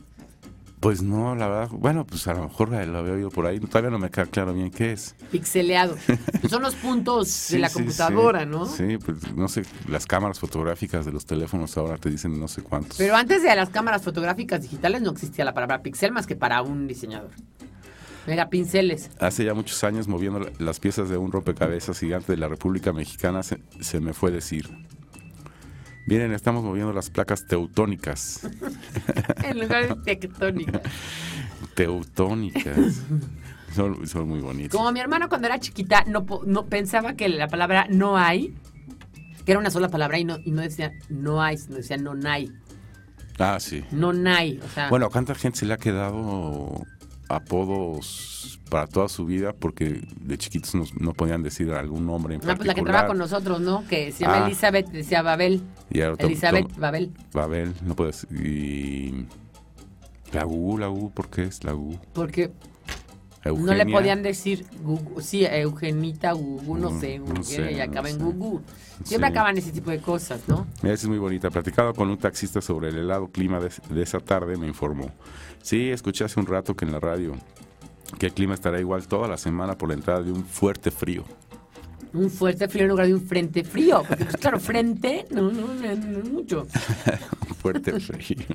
[0.81, 3.91] Pues no, la verdad, bueno, pues a lo mejor lo había oído por ahí, todavía
[3.91, 5.17] no me queda claro bien qué es.
[5.33, 5.97] Pixeleado.
[6.49, 8.47] Son los puntos de la sí, computadora, sí.
[8.47, 8.65] ¿no?
[8.67, 12.63] Sí, pues no sé, las cámaras fotográficas de los teléfonos ahora te dicen no sé
[12.63, 12.97] cuántos.
[12.97, 16.63] Pero antes de las cámaras fotográficas digitales no existía la palabra pixel más que para
[16.63, 17.31] un diseñador.
[18.29, 19.11] Megapinceles.
[19.21, 22.93] Hace ya muchos años, moviendo la- las piezas de un rompecabezas gigante de la República
[22.93, 24.69] Mexicana, se, se me fue decir,
[26.07, 28.41] miren, estamos moviendo las placas teutónicas.
[29.45, 30.81] En lugar de tectónica.
[31.75, 33.03] Teutónicas.
[33.75, 34.77] son, son muy bonitas.
[34.77, 38.55] Como mi hermano cuando era chiquita no, no pensaba que la palabra no hay,
[39.45, 42.13] que era una sola palabra y no, y no decía no hay, sino decía no
[42.29, 42.53] hay.
[43.39, 43.85] Ah, sí.
[43.93, 44.59] No hay.
[44.65, 46.83] O sea, Bueno, ¿a cuánta gente se le ha quedado
[47.29, 52.41] apodos para toda su vida porque de chiquitos no, no podían decir algún nombre en
[52.49, 53.85] ah, pues la que trabaja con nosotros, ¿no?
[53.89, 54.47] Que se llama Ah.
[54.47, 55.63] Elizabeth, decía Babel.
[55.91, 57.13] Y ahora Elizabeth tom- Babel.
[57.33, 58.27] Babel, no puedes.
[58.31, 59.27] Y.
[60.33, 61.99] La Gugu, la Gugu, ¿por qué es la Gugu?
[62.13, 62.51] Porque
[63.45, 63.73] Eugenia.
[63.73, 65.23] no le podían decir Gugu.
[65.23, 68.23] Sí, Eugenita, Gugu, no Mm, sé, no sé, y acaba no en sé.
[68.25, 68.61] Gugu.
[69.05, 69.33] Siempre Sí.
[69.33, 70.67] acaban ese tipo de cosas, ¿no?
[70.83, 71.49] Esa es muy bonita.
[71.51, 75.11] Platicado con un taxista sobre el helado clima de, de esa tarde, me informó.
[75.69, 77.35] Sí, escuché hace un rato que en la radio
[78.19, 81.25] que el clima estará igual toda la semana por la entrada de un fuerte frío.
[82.15, 84.03] Un fuerte frío en lugar de un frente frío.
[84.09, 86.67] Porque, pues, claro, frente, no, no, no, no es mucho.
[87.51, 88.47] Un fuerte frío.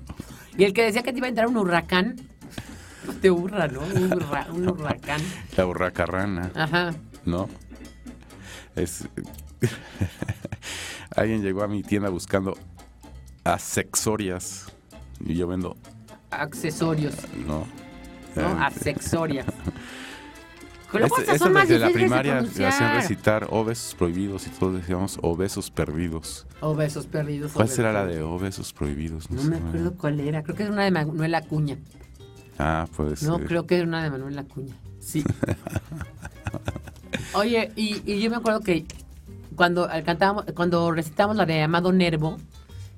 [0.58, 2.16] Y el que decía que te iba a entrar un huracán,
[3.06, 3.82] no te hurra, ¿no?
[3.82, 5.22] Un, hurra- un huracán.
[5.56, 6.52] La borraca rana.
[6.56, 6.96] Ajá.
[7.26, 7.48] ¿no?
[8.76, 9.08] Es...
[11.16, 12.58] Alguien llegó a mi tienda buscando
[13.44, 14.66] accesorias
[15.20, 15.78] y yo vendo,
[16.42, 17.16] Accesorios,
[17.48, 17.66] ¿no?
[18.36, 18.42] ¿no?
[18.42, 19.46] Eh, Accesorias.
[20.94, 24.76] Luego este- son más desde la de primaria me hacían recitar obesos prohibidos y todos
[24.76, 26.46] decíamos obesos perdidos.
[26.62, 27.54] Obesos perdidos.
[27.54, 29.32] ¿Cuál obesos será la de obesos prohibidos?
[29.32, 29.50] No sé.
[29.50, 30.44] me acuerdo cuál era.
[30.44, 31.78] Creo que es una de Manuel Acuña.
[32.60, 33.30] Ah, puede ser.
[33.30, 34.76] No, creo que era una de Manuel Acuña.
[35.00, 35.24] Sí.
[37.34, 38.86] Oye, y, y yo me acuerdo que
[39.56, 42.38] cuando cantábamos, cuando recitamos la de Amado Nervo,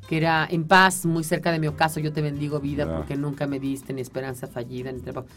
[0.07, 3.47] que era en paz, muy cerca de mi ocaso, yo te bendigo vida, porque nunca
[3.47, 5.27] me diste ni esperanza fallida, ni trabajo.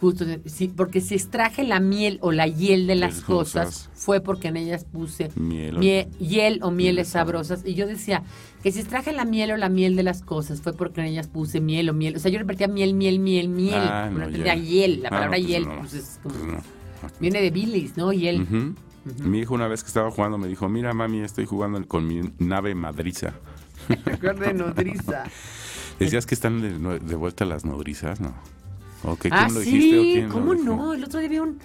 [0.00, 4.48] Justo, sí, porque si extraje la miel o la hiel de las cosas, fue porque
[4.48, 7.60] en ellas puse Miel o- mie- hiel o mieles sabrosas.
[7.66, 8.22] Y yo decía
[8.62, 11.28] que si extraje la miel o la miel de las cosas, fue porque en ellas
[11.28, 12.16] puse miel o miel.
[12.16, 13.74] O sea, yo repetía miel, miel, miel, miel.
[13.76, 15.02] Ah, no, no hiel.
[15.02, 16.34] La Ah, palabra no, pues hiel, pues es como.
[17.02, 17.12] Pues.
[17.20, 18.10] Viene de bilis, ¿no?
[18.10, 18.46] Hiel.
[19.22, 22.20] Mi hijo una vez que estaba jugando me dijo, mira mami, estoy jugando con mi
[22.38, 23.32] nave madriza.
[23.88, 25.24] De nodriza.
[25.98, 28.20] ¿Decías que están de, vuelta las nodrizas?
[28.20, 28.34] No.
[29.02, 30.92] ¿O que ah, quién lo dijiste o sí, quién lo ¿cómo no?
[30.94, 31.58] El otro día vi un,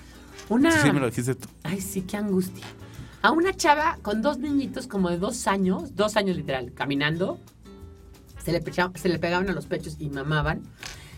[0.49, 0.71] una...
[0.71, 1.47] Sí, sí, me lo dijiste tú.
[1.63, 2.65] Ay, sí, qué angustia.
[3.21, 7.39] A una chava con dos niñitos como de dos años, dos años literal, caminando,
[8.43, 10.61] se le, pecha- se le pegaban a los pechos y mamaban.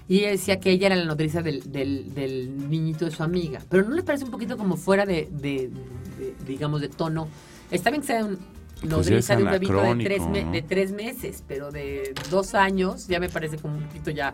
[0.08, 3.62] Y ella decía que ella era la nodriza del, del- del niñito de su amiga.
[3.70, 5.28] Pero ¿no le parece un poquito como fuera de,
[6.48, 7.28] digamos, de tono?
[7.72, 8.40] Está bien que sea un-
[8.84, 10.52] nodriza Pues ya de un bebito de tres, me- ¿no?
[10.52, 14.34] de tres meses, pero de dos años ya me parece como un poquito ya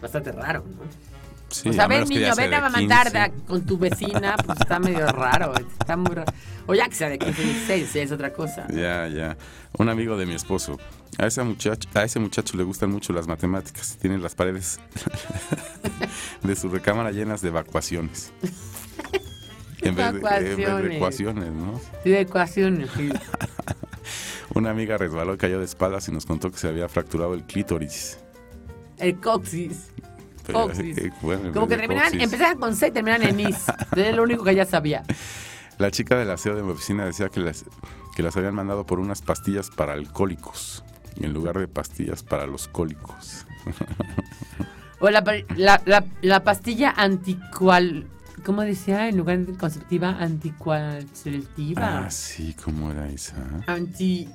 [0.00, 1.14] bastante raro, ¿no?
[1.50, 3.32] Sí, o sea, a ven niño, ven a 15.
[3.46, 6.32] con tu vecina, pues está medio raro, está muy raro.
[6.66, 8.66] O ya que sea de 15, 16, ya es otra cosa.
[8.72, 9.36] Ya, ya.
[9.78, 10.78] Un amigo de mi esposo.
[11.18, 13.96] A ese muchacho, a ese muchacho le gustan mucho las matemáticas.
[14.00, 14.80] Tiene las paredes
[16.42, 18.32] de su recámara llenas de evacuaciones.
[19.88, 20.96] En vez, de, en vez de Evacuaciones.
[20.96, 21.80] ecuaciones, ¿no?
[22.02, 23.10] Sí, de ecuaciones, sí.
[24.54, 28.18] Una amiga resbaló cayó de espaldas y nos contó que se había fracturado el clítoris.
[28.98, 29.90] El coxis.
[30.46, 30.98] Pero, Coxis.
[30.98, 32.22] eh, bueno, en Como que terminaban, coxis.
[32.24, 33.64] empezaban con C y terminaban en is.
[33.96, 35.02] Es lo único que ella sabía.
[35.78, 37.64] La chica del aseo de mi oficina decía que las,
[38.14, 40.84] que las habían mandado por unas pastillas para alcohólicos.
[41.16, 43.46] En lugar de pastillas para los cólicos.
[45.00, 45.22] O la,
[45.56, 48.06] la, la, la pastilla anticual.
[48.44, 49.08] ¿Cómo decía?
[49.08, 52.04] En lugar de conceptiva, anticualcetiva.
[52.04, 53.36] Ah, sí, ¿cómo era esa?
[53.66, 54.28] Anti.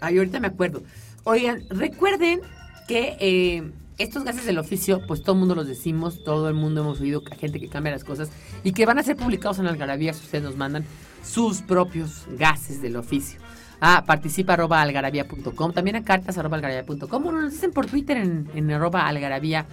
[0.00, 0.82] Ay, ahorita me acuerdo.
[1.24, 2.40] Oigan, recuerden
[2.88, 6.80] que eh, estos gases del oficio, pues todo el mundo los decimos, todo el mundo
[6.80, 8.30] hemos oído a gente que cambia las cosas
[8.62, 10.84] y que van a ser publicados en Algarabía si ustedes nos mandan
[11.22, 13.40] sus propios gases del oficio.
[13.80, 18.48] Ah, participa arroba algarabía.com, también a cartas arroba algarabía.com, o nos dicen por Twitter en,
[18.54, 19.66] en arroba algarabía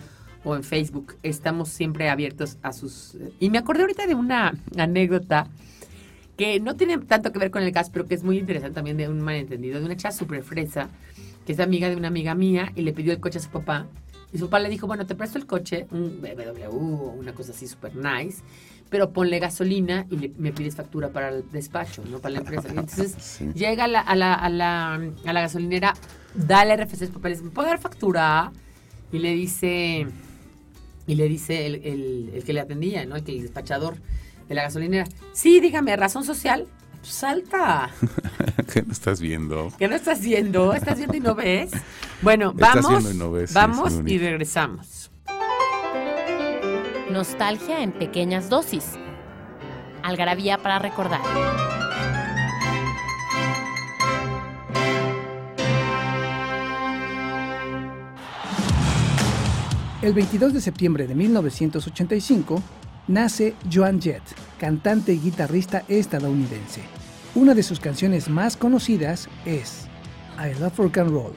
[0.43, 1.15] o en Facebook.
[1.23, 3.17] Estamos siempre abiertos a sus...
[3.39, 5.47] Y me acordé ahorita de una anécdota
[6.37, 8.97] que no tiene tanto que ver con el gas, pero que es muy interesante también
[8.97, 10.89] de un malentendido, de una chava súper fresa,
[11.45, 13.87] que es amiga de una amiga mía, y le pidió el coche a su papá.
[14.33, 17.51] Y su papá le dijo, bueno, te presto el coche, un BMW o una cosa
[17.51, 18.41] así súper nice,
[18.89, 22.67] pero ponle gasolina y le- me pides factura para el despacho, no para la empresa.
[22.73, 23.51] Y entonces Sí.
[23.53, 24.93] llega a la, a, la, a, la,
[25.25, 25.93] a la gasolinera,
[26.33, 28.51] da el RFC dice, ¿me puedo dar factura?
[29.11, 30.07] Y le dice,
[31.11, 33.17] y le dice el, el- el que le atendía, ¿no?
[33.17, 33.95] El, que- el despachador
[34.47, 35.05] de la gasolinera.
[35.33, 36.67] Sí, dígame, razón social.
[37.01, 37.89] Salta.
[38.73, 39.73] ¿Qué no estás viendo?
[39.77, 40.73] ¿Qué no estás viendo?
[40.73, 41.71] ¿Estás viendo y no ves?
[42.21, 42.89] Bueno, Estás vamos.
[42.91, 45.11] viendo y no ves, sí, vamos sí, y regresamos.
[47.09, 48.85] Nostalgia en pequeñas dosis.
[50.03, 51.19] Algarabía para recordar.
[60.01, 62.63] El 22 de septiembre de 1985
[63.07, 64.23] nace Joan Jett,
[64.59, 66.81] cantante y guitarrista estadounidense.
[67.35, 69.85] Una de sus canciones más conocidas es
[70.39, 71.33] I Love Rock and Roll.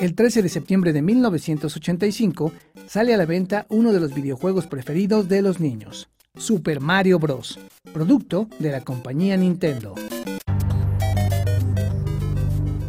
[0.00, 2.52] El 13 de septiembre de 1985
[2.86, 6.08] sale a la venta uno de los videojuegos preferidos de los niños,
[6.38, 7.58] Super Mario Bros.,
[7.92, 9.96] producto de la compañía Nintendo.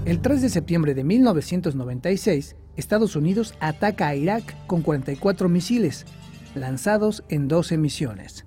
[0.06, 6.05] El 3 de septiembre de 1996, Estados Unidos ataca a Irak con 44 misiles,
[6.55, 8.45] lanzados en 12 misiones.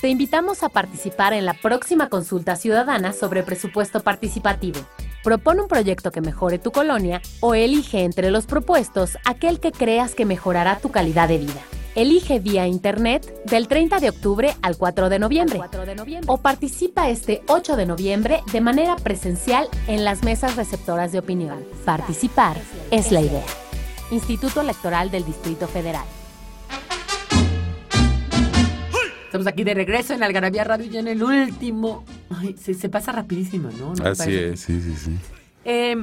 [0.00, 4.80] Te invitamos a participar en la próxima consulta ciudadana sobre presupuesto participativo.
[5.22, 10.14] Propone un proyecto que mejore tu colonia o elige entre los propuestos aquel que creas
[10.14, 11.62] que mejorará tu calidad de vida.
[11.94, 15.60] Elige vía internet del 30 de octubre al 4 de noviembre.
[16.26, 21.64] O participa este 8 de noviembre de manera presencial en las mesas receptoras de opinión.
[21.84, 22.56] Participar
[22.90, 23.44] es la idea.
[24.10, 26.04] Instituto Electoral del Distrito Federal.
[29.26, 32.04] Estamos aquí de regreso en Algarabía Radio ya en el último.
[32.30, 33.94] Ay, se, se pasa rapidísimo, ¿no?
[33.94, 35.16] ¿No Así es, sí, sí, sí.
[35.64, 35.96] Eh,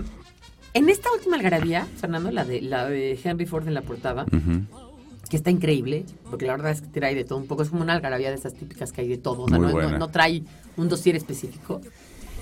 [0.73, 4.65] en esta última Algarabía, Fernando, la de, la de Henry Ford en la portada, Ujú.
[5.31, 7.63] Que está increíble, porque la verdad es que trae de todo un poco.
[7.63, 9.43] Es como una algarabía de esas típicas que hay de todo.
[9.43, 9.97] o sea, Muy no, no- buena.
[9.97, 10.43] no trae
[10.75, 11.79] un dossier específico.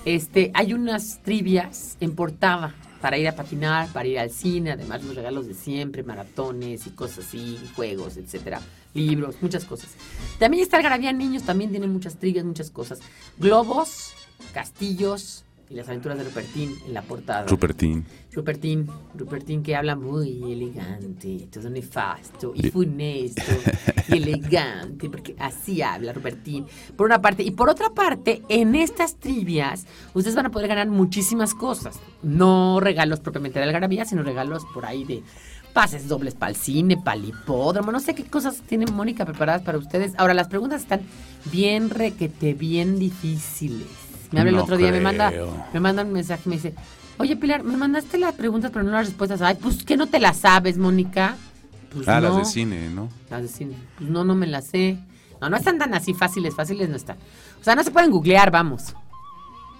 [0.05, 5.03] Este, hay unas trivias en portada para ir a patinar, para ir al cine, además
[5.03, 8.59] los regalos de siempre, maratones y cosas así, juegos, etcétera,
[8.95, 9.91] libros, muchas cosas.
[10.39, 12.99] También está Algarabía Niños, también tiene muchas trivias, muchas cosas.
[13.37, 14.13] Globos,
[14.51, 17.45] castillos y las aventuras de Rupertín en la portada.
[17.45, 18.05] Rupertín.
[18.33, 23.41] Rupertín, Rupertín que habla muy elegante, todo nefasto y funesto
[24.07, 26.65] y elegante, porque así habla Rupertín,
[26.95, 27.43] por una parte.
[27.43, 31.99] Y por otra parte, en estas trivias, ustedes van a poder ganar muchísimas cosas.
[32.23, 35.23] No regalos propiamente de Algarabía, sino regalos por ahí de
[35.73, 39.61] pases dobles para el cine, para el hipódromo, no sé qué cosas tiene Mónica preparadas
[39.61, 40.13] para ustedes.
[40.17, 41.01] Ahora, las preguntas están
[41.51, 43.87] bien requete, bien difíciles.
[44.31, 45.31] Me habla el otro día, me manda,
[45.73, 46.73] me manda un mensaje, me dice,
[47.17, 49.41] oye Pilar, me mandaste las preguntas pero no las respuestas.
[49.41, 51.35] Ay, pues que no te las sabes, Mónica.
[51.93, 52.29] Pues Ah, no.
[52.29, 53.09] las de cine, ¿no?
[53.29, 53.75] Las de cine.
[53.97, 54.97] Pues no, no me las sé.
[55.41, 57.17] No, no están tan así fáciles, fáciles no están.
[57.59, 58.93] O sea, no se pueden googlear, vamos.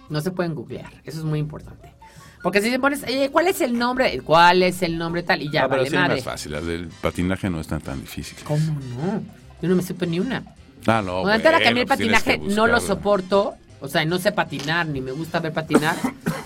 [0.10, 1.94] No se pueden googlear, eso es muy importante.
[2.42, 4.22] Porque si te pones, eh, ¿cuál es el nombre?
[4.22, 5.42] ¿Cuál es el nombre tal?
[5.42, 6.16] Y ya, ah, pero vale sí es madre.
[6.16, 6.52] más fácil.
[6.54, 8.44] Las del patinaje no están tan difíciles.
[8.44, 9.22] ¿Cómo no?
[9.62, 10.44] Yo no me supe ni una.
[10.88, 11.20] Ah, no.
[11.22, 13.56] Bueno, entera que a mí el pues patinaje no lo soporto.
[13.82, 15.96] O sea, no sé patinar, ni me gusta ver patinar,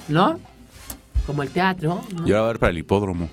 [0.07, 0.39] ¿no?
[1.25, 2.25] Como el teatro, ¿no?
[2.25, 3.29] Yo voy a ver para el hipódromo.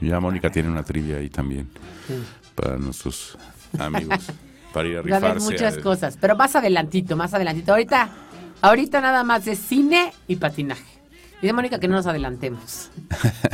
[0.00, 1.68] Ya Mónica tiene una trivia ahí también.
[2.06, 2.14] Sí.
[2.54, 3.36] Para nuestros
[3.78, 4.18] amigos.
[4.72, 5.52] para ir a Va a haber rifarse.
[5.52, 7.72] muchas cosas, pero más adelantito, más adelantito.
[7.72, 8.10] Ahorita,
[8.62, 10.84] ahorita nada más de cine y patinaje.
[11.40, 12.90] Dice Mónica que no nos adelantemos.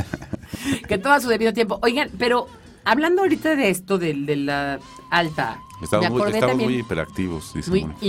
[0.87, 1.79] que todo a su debido tiempo.
[1.81, 2.47] Oigan, pero
[2.85, 4.79] hablando ahorita de esto, de, de la
[5.11, 8.05] alta, Estamos, muy, estamos muy hiperactivos, dice muy Mónica.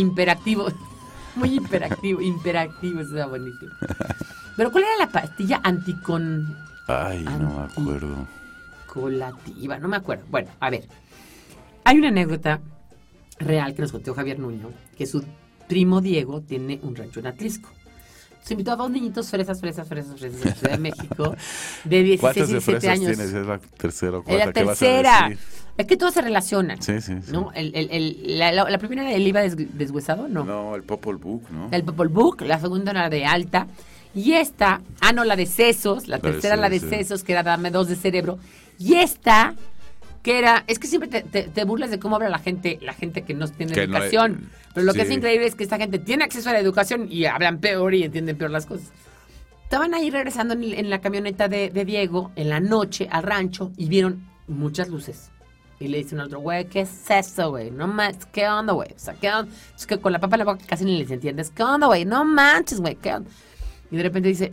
[1.36, 3.72] Muy imperactivo, imperactivo, eso está buenísimo.
[4.56, 6.56] Pero ¿cuál era la pastilla anticon
[6.88, 8.26] Ay, no me acuerdo.
[8.86, 10.24] colativa, no me acuerdo.
[10.30, 10.88] Bueno, a ver.
[11.84, 12.60] Hay una anécdota
[13.38, 15.24] real que nos contó Javier Nuño, que su
[15.68, 17.70] primo Diego tiene un rancho en Atlisco.
[18.42, 21.36] Se invitó a dos niñitos fresas, fresas, fresas, fresas de Ciudad de México,
[21.84, 23.16] de 16 ¿Cuántas y de 17 fresas años.
[23.16, 23.34] tienes?
[23.34, 25.30] Es la tercera o Es cuarta la que vas a tercera.
[25.76, 26.82] Es que todos se relacionan.
[26.82, 27.32] Sí, sí, sí.
[27.32, 27.52] ¿no?
[27.54, 30.44] El, el- el- la, la- la primera era el IVA des- deshuesado, ¿no?
[30.44, 31.68] No, el Popol Book, ¿no?
[31.70, 33.66] El Popol Book, la segunda era de alta.
[34.14, 36.96] Y esta, ah, no, la de sesos, la La de tercera la de sesos, sí.
[37.04, 38.38] sesos, que era dame dos de cerebro.
[38.78, 39.54] Y esta,
[40.22, 42.92] que era, es que siempre te, te- te burlas de cómo habla la gente, la
[42.94, 44.50] gente que no tiene Que no hay- educación.
[44.74, 45.14] Pero lo que es sí.
[45.14, 48.36] increíble es que esta gente tiene acceso a la educación y hablan peor y entienden
[48.36, 48.88] peor las cosas.
[49.64, 53.72] Estaban ahí regresando en, en la camioneta de, de Diego en la noche al rancho
[53.76, 55.30] y vieron muchas luces.
[55.78, 57.70] Y le dicen al otro, güey, ¿qué es eso, güey?
[57.70, 58.90] No manches, ¿qué onda, güey?
[58.94, 59.50] O sea, ¿qué onda?
[59.74, 61.50] Es que con la papa en la boca casi ni les entiendes.
[61.50, 62.04] ¿Qué onda, güey?
[62.04, 63.30] No manches, güey, ¿qué onda?
[63.90, 64.52] Y de repente dice,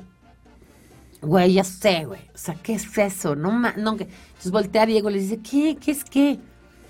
[1.22, 2.22] güey, ya sé, güey.
[2.34, 3.36] O sea, ¿qué es eso?
[3.36, 4.08] No ma no, que...
[4.38, 5.76] Entonces voltea a Diego y le dice, ¿qué?
[5.76, 6.40] ¿Qué es qué?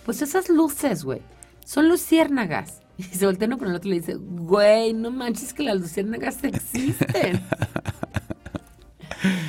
[0.06, 1.22] Pues esas luces, güey.
[1.66, 2.82] Son luciérnagas.
[2.98, 5.80] Y se voltea uno con el otro y le dice, güey, no manches que las
[5.80, 7.44] luciérnagas existen.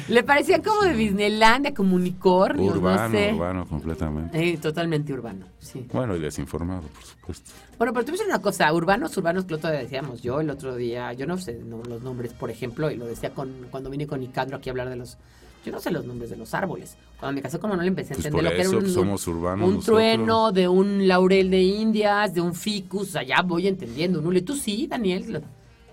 [0.08, 3.32] le parecían como de Disneylandia, como unicornios, Urbano, no sé.
[3.32, 4.52] urbano, completamente.
[4.52, 5.86] Eh, totalmente urbano, sí.
[5.92, 7.50] Bueno, y desinformado, por supuesto.
[7.78, 10.50] Bueno, pero a decir una cosa, urbanos, urbanos, que el otro día decíamos, yo el
[10.50, 13.90] otro día, yo no sé no, los nombres, por ejemplo, y lo decía con, cuando
[13.90, 15.18] vine con Nicandro aquí a hablar de los,
[15.64, 16.96] yo no sé los nombres de los árboles.
[17.18, 19.68] Cuando me casé con Manuel empecé a Pues entender lo que era un, somos urbanos
[19.68, 19.96] un nosotros.
[19.96, 24.32] trueno, de un laurel de indias, de un ficus, ya voy entendiendo, ¿no?
[24.32, 25.42] Y tú sí, Daniel,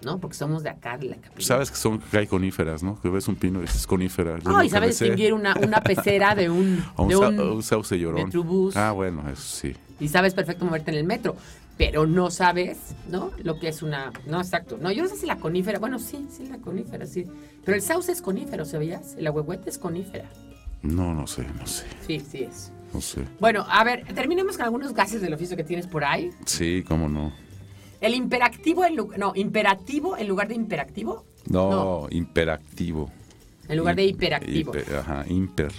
[0.04, 0.20] ¿no?
[0.20, 1.44] Porque somos de acá, de la capital.
[1.44, 3.02] Sabes que son que hay coníferas, ¿no?
[3.02, 4.38] Que ves un pino y dices conífera.
[4.44, 7.98] No, y sabes distinguir una, una pecera de un, O un, de un, un sauce
[7.98, 8.24] llorón.
[8.26, 8.78] metrobús.
[8.78, 9.74] Ah, bueno, eso sí.
[10.00, 11.36] y sabes perfecto moverte en el metro,
[11.78, 12.78] pero no sabes,
[13.10, 13.32] ¿no?
[13.44, 14.78] Lo que es una, no, exacto.
[14.80, 17.26] No, yo no sé si la conífera, bueno, sí, sí, la conífera, sí.
[17.64, 19.16] Pero el sauce es conífero, ¿sabías?
[19.18, 20.30] El ahuehuete es conífera.
[20.82, 22.72] No, no sé, no sé, Sí, sí es.
[22.94, 23.24] no sé.
[23.40, 26.30] Bueno, a ver, terminemos con algunos gases del oficio que tienes por ahí.
[26.46, 27.34] Sí, cómo no.
[28.02, 32.08] El imperativo en lugar, no, imperativo en lugar de imperactivo, No, No.
[32.12, 33.10] imperactivo.
[33.68, 34.74] en lugar de hiperactivo.
[34.74, 35.72] hiper- ajá, imper.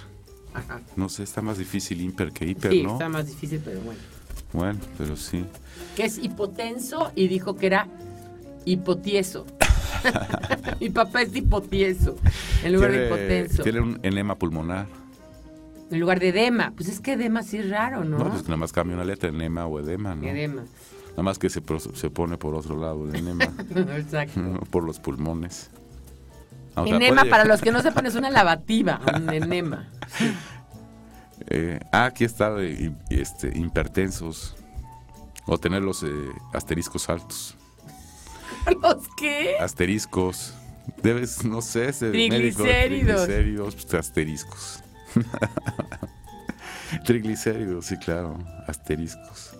[0.53, 0.81] Ajá.
[0.95, 2.93] No sé, está más difícil imper que hiper, Sí, ¿no?
[2.93, 3.99] está más difícil, pero bueno.
[4.53, 5.45] Bueno, pero sí.
[5.95, 7.87] Que es hipotenso y dijo que era
[8.65, 9.45] hipotieso.
[10.79, 12.15] Mi papá es hipotieso
[12.63, 13.63] en lugar de hipotenso.
[13.63, 14.87] tiene un enema pulmonar.
[15.89, 16.73] En lugar de edema.
[16.75, 18.17] Pues es que edema sí es raro, ¿no?
[18.17, 20.27] No, pues nada más cambia una letra, enema o edema, ¿no?
[20.27, 20.63] Edema.
[21.11, 21.61] Nada más que se,
[21.93, 23.45] se pone por otro lado el enema,
[23.95, 24.39] Exacto.
[24.39, 25.69] no por los pulmones.
[26.85, 29.01] Enema, para los que no sepan, es una lavativa.
[29.15, 29.87] Un enema.
[31.49, 34.55] Eh, ah, aquí está de hi- este, hipertensos.
[35.45, 36.07] O tener los eh,
[36.53, 37.55] asteriscos altos.
[38.81, 39.55] ¿Los qué?
[39.59, 40.53] Asteriscos.
[41.03, 42.63] Debes, no sé, ser médico.
[42.63, 43.75] Triglicéridos.
[43.75, 44.83] Pues, asteriscos.
[47.05, 48.37] Triglicéridos, sí, claro.
[48.67, 49.51] Asteriscos.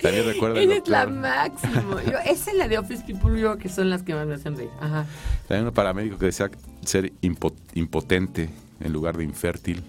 [0.00, 2.02] También recuerda Esa es la máxima.
[2.04, 4.56] Yo, esa es la de Office People, yo que son las que más me hacen
[4.56, 4.70] reír.
[4.80, 5.06] Ajá.
[5.48, 6.50] También un paramédico que decía
[6.84, 8.50] ser impo- impotente
[8.80, 9.82] en lugar de infértil.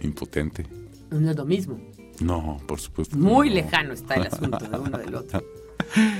[0.00, 0.66] Impotente.
[1.10, 1.78] No es lo mismo.
[2.20, 3.16] No, por supuesto.
[3.16, 3.54] Muy no.
[3.56, 5.42] lejano está el asunto de uno del otro.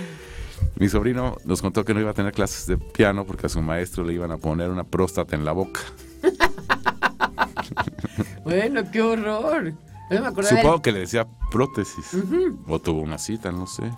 [0.77, 3.61] Mi sobrino nos contó que no iba a tener clases de piano porque a su
[3.63, 5.81] maestro le iban a poner una próstata en la boca.
[8.45, 9.75] Bueno, qué horror.
[10.11, 12.17] Yo me del- Supongo que le decía prótesis.
[12.67, 13.83] O tuvo una cita, no sé.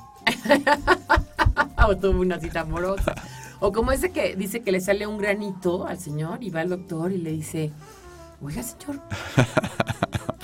[1.88, 3.14] o tuvo una cita amorosa.
[3.60, 6.70] O como ese que dice que le sale un granito al señor y va al
[6.70, 7.70] doctor y le dice,
[8.42, 9.00] oiga señor,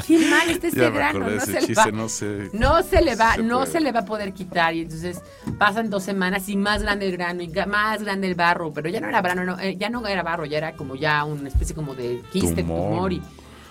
[0.06, 1.96] qué mal está este grano, no ese se le chiste, va.
[1.96, 2.50] no sé.
[2.52, 3.72] No se le va, Se no puede.
[3.72, 5.20] se le va a poder quitar y entonces
[5.58, 9.00] pasan dos semanas y más grande el grano y más grande el barro, pero ya
[9.00, 11.74] no era barro, no, eh, ya no era barro, ya era como ya una especie
[11.74, 12.90] como de quiste, Tumor.
[12.90, 13.22] tumor y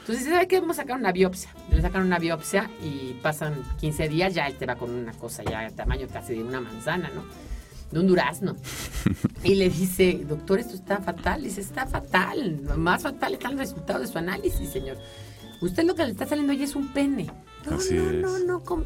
[0.01, 0.59] entonces ¿sabe qué?
[0.59, 1.49] Vamos a sacar una biopsia.
[1.71, 5.43] Le sacan una biopsia y pasan 15 días, ya él te va con una cosa
[5.43, 7.23] ya de tamaño casi de una manzana, ¿no?
[7.95, 8.57] De un durazno.
[9.41, 11.43] Y le dice, doctor, esto está fatal.
[11.43, 12.59] Dice, está fatal.
[12.75, 14.97] Más fatal está el resultado de su análisis, señor.
[15.61, 17.27] Usted lo que le está saliendo hoy es un pene.
[17.65, 18.15] No, Así no, es.
[18.17, 18.83] no, no, ¿cómo?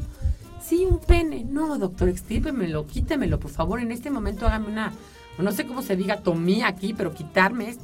[0.62, 1.42] Sí, un pene.
[1.42, 3.80] No, doctor, extípemelo, quítemelo, por favor.
[3.80, 4.92] En este momento hágame una,
[5.38, 7.78] no sé cómo se diga tomía aquí, pero quitarme es.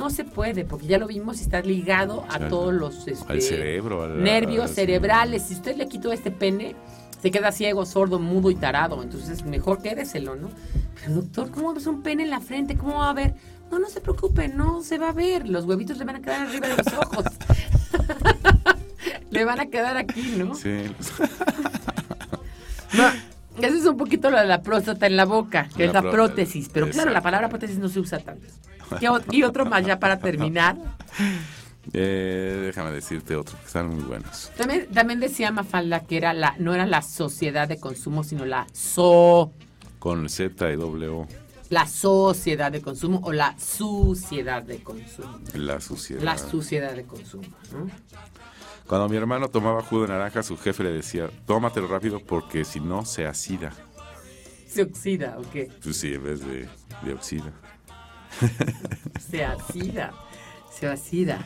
[0.00, 3.40] No se puede, porque ya lo vimos y está ligado a todos los este, al
[3.40, 5.44] cerebro, nervios cerebrales.
[5.44, 6.74] Si usted le quitó este pene,
[7.22, 9.02] se queda ciego, sordo, mudo y tarado.
[9.02, 10.50] Entonces, mejor quédeselo, ¿no?
[11.00, 12.76] Pero, doctor, ¿cómo ves un pene en la frente?
[12.76, 13.34] ¿Cómo va a ver?
[13.70, 15.48] No, no se preocupe, no se va a ver.
[15.48, 17.24] Los huevitos le van a quedar arriba de los ojos.
[19.30, 20.54] le van a quedar aquí, ¿no?
[20.54, 20.82] Sí.
[22.94, 23.06] No,
[23.66, 26.02] eso es un poquito lo de la próstata en la boca, que La es la
[26.02, 26.68] pró- prótesis.
[26.70, 28.46] Pero claro, la palabra prótesis no se usa tanto.
[29.00, 30.76] ¿Qué o- y otro más ya para terminar.
[31.92, 34.50] Eh, déjame decirte otro, que están muy buenos.
[34.56, 38.66] También, también decía Mafalda que era la, no era la sociedad de consumo, sino la
[38.72, 39.52] so,
[39.98, 41.26] Con Z y O,
[41.70, 45.40] la sociedad de consumo o la suciedad de consumo.
[45.54, 46.22] la suciedad.
[46.22, 47.44] La suciedad de consumo.
[47.72, 47.90] ¿no?
[48.86, 52.78] Cuando mi hermano tomaba jugo de naranja, su jefe le decía, tómatelo rápido porque si
[52.78, 53.72] no se acida.
[54.68, 55.70] Se oxida, ¿o qué?
[55.82, 56.68] Pues sí, en vez de,
[57.02, 57.52] de oxida.
[59.30, 60.12] Se acida.
[60.82, 61.38] Se acida.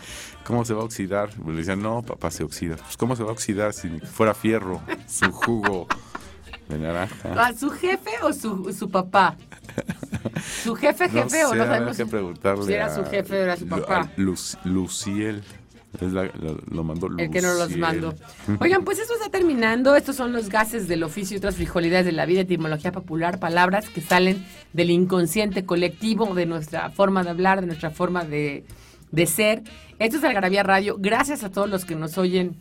[0.44, 1.28] ¿Cómo se va a oxidar?
[1.46, 2.76] Le decían, no, papá, se oxida.
[2.76, 5.86] Pues ¿cómo se va a oxidar si fuera fierro su jugo
[6.70, 7.46] de naranja?
[7.46, 9.36] ¿A su jefe o su, su papá?
[10.64, 11.96] ¿Su jefe, No jefe sé, o no sabemos?
[11.98, 14.10] que preguntarle si era su jefe o era su papá.
[14.16, 15.42] Luciel.
[16.00, 18.14] Es la- lo, lo mandó El que no los mandó.
[18.60, 19.96] Oigan, pues esto está terminando.
[19.96, 23.88] Estos son los gases del oficio y otras frijolidades de la vida, etimología popular, palabras
[23.88, 28.66] que salen del inconsciente colectivo, de nuestra forma de hablar, de nuestra forma de,
[29.10, 29.62] de ser.
[29.98, 30.96] Esto es Algarabía Radio.
[30.98, 32.56] Gracias a todos los que nos oyen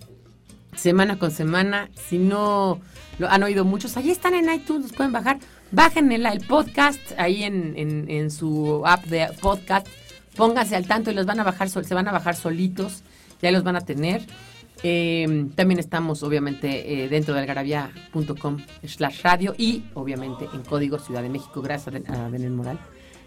[0.76, 1.90] semana con semana.
[2.08, 2.80] Si no
[3.20, 5.40] lo han oído muchos, ahí están en iTunes, los pueden bajar.
[5.72, 9.88] Bajen el, podcast ahí en, su app de podcast.
[10.36, 13.04] Pónganse al tanto y los van a bajar, se van a bajar solitos.
[13.42, 14.26] Ya los van a tener.
[14.84, 21.22] Eh, también estamos, obviamente, eh, dentro de algarabía.com slash radio y, obviamente, en Código Ciudad
[21.22, 21.62] de México.
[21.62, 22.80] Gracias a a Daniel Moral.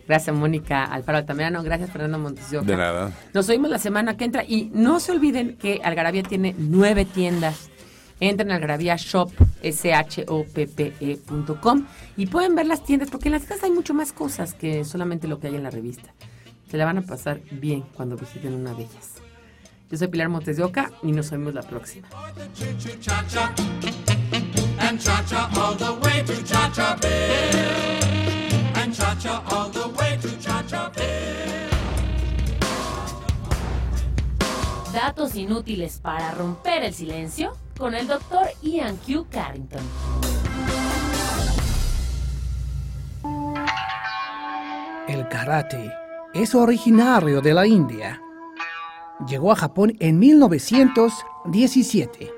[0.09, 1.62] Gracias, Mónica Alfaro Altamirano.
[1.62, 2.66] Gracias, Fernando Montes de Oca.
[2.66, 3.12] De nada.
[3.34, 7.70] Nos oímos la semana que entra y no se olviden que Algarabía tiene nueve tiendas.
[8.20, 9.30] Entren a Algarabía Shop,
[9.62, 10.66] S-H-O-P-P-E.com
[12.16, 15.28] y pueden ver las tiendas porque en las tiendas hay mucho más cosas que solamente
[15.28, 16.12] lo que hay en la revista.
[16.68, 19.14] Se la van a pasar bien cuando visiten una de ellas.
[19.90, 22.09] Yo soy Pilar Montes de Oca y nos vemos la próxima.
[24.80, 28.38] and cha-cha all the way to cha-cha Bay
[28.89, 31.68] and cha-cha all the way to cha-cha Bay.
[34.93, 39.26] Datos inútiles para romper el silencio con el doctor Ian Q.
[39.30, 39.82] Carrington.
[45.07, 45.93] El karate
[46.34, 48.20] es originario de la India.
[49.26, 52.38] Llegó a Japón en 1917.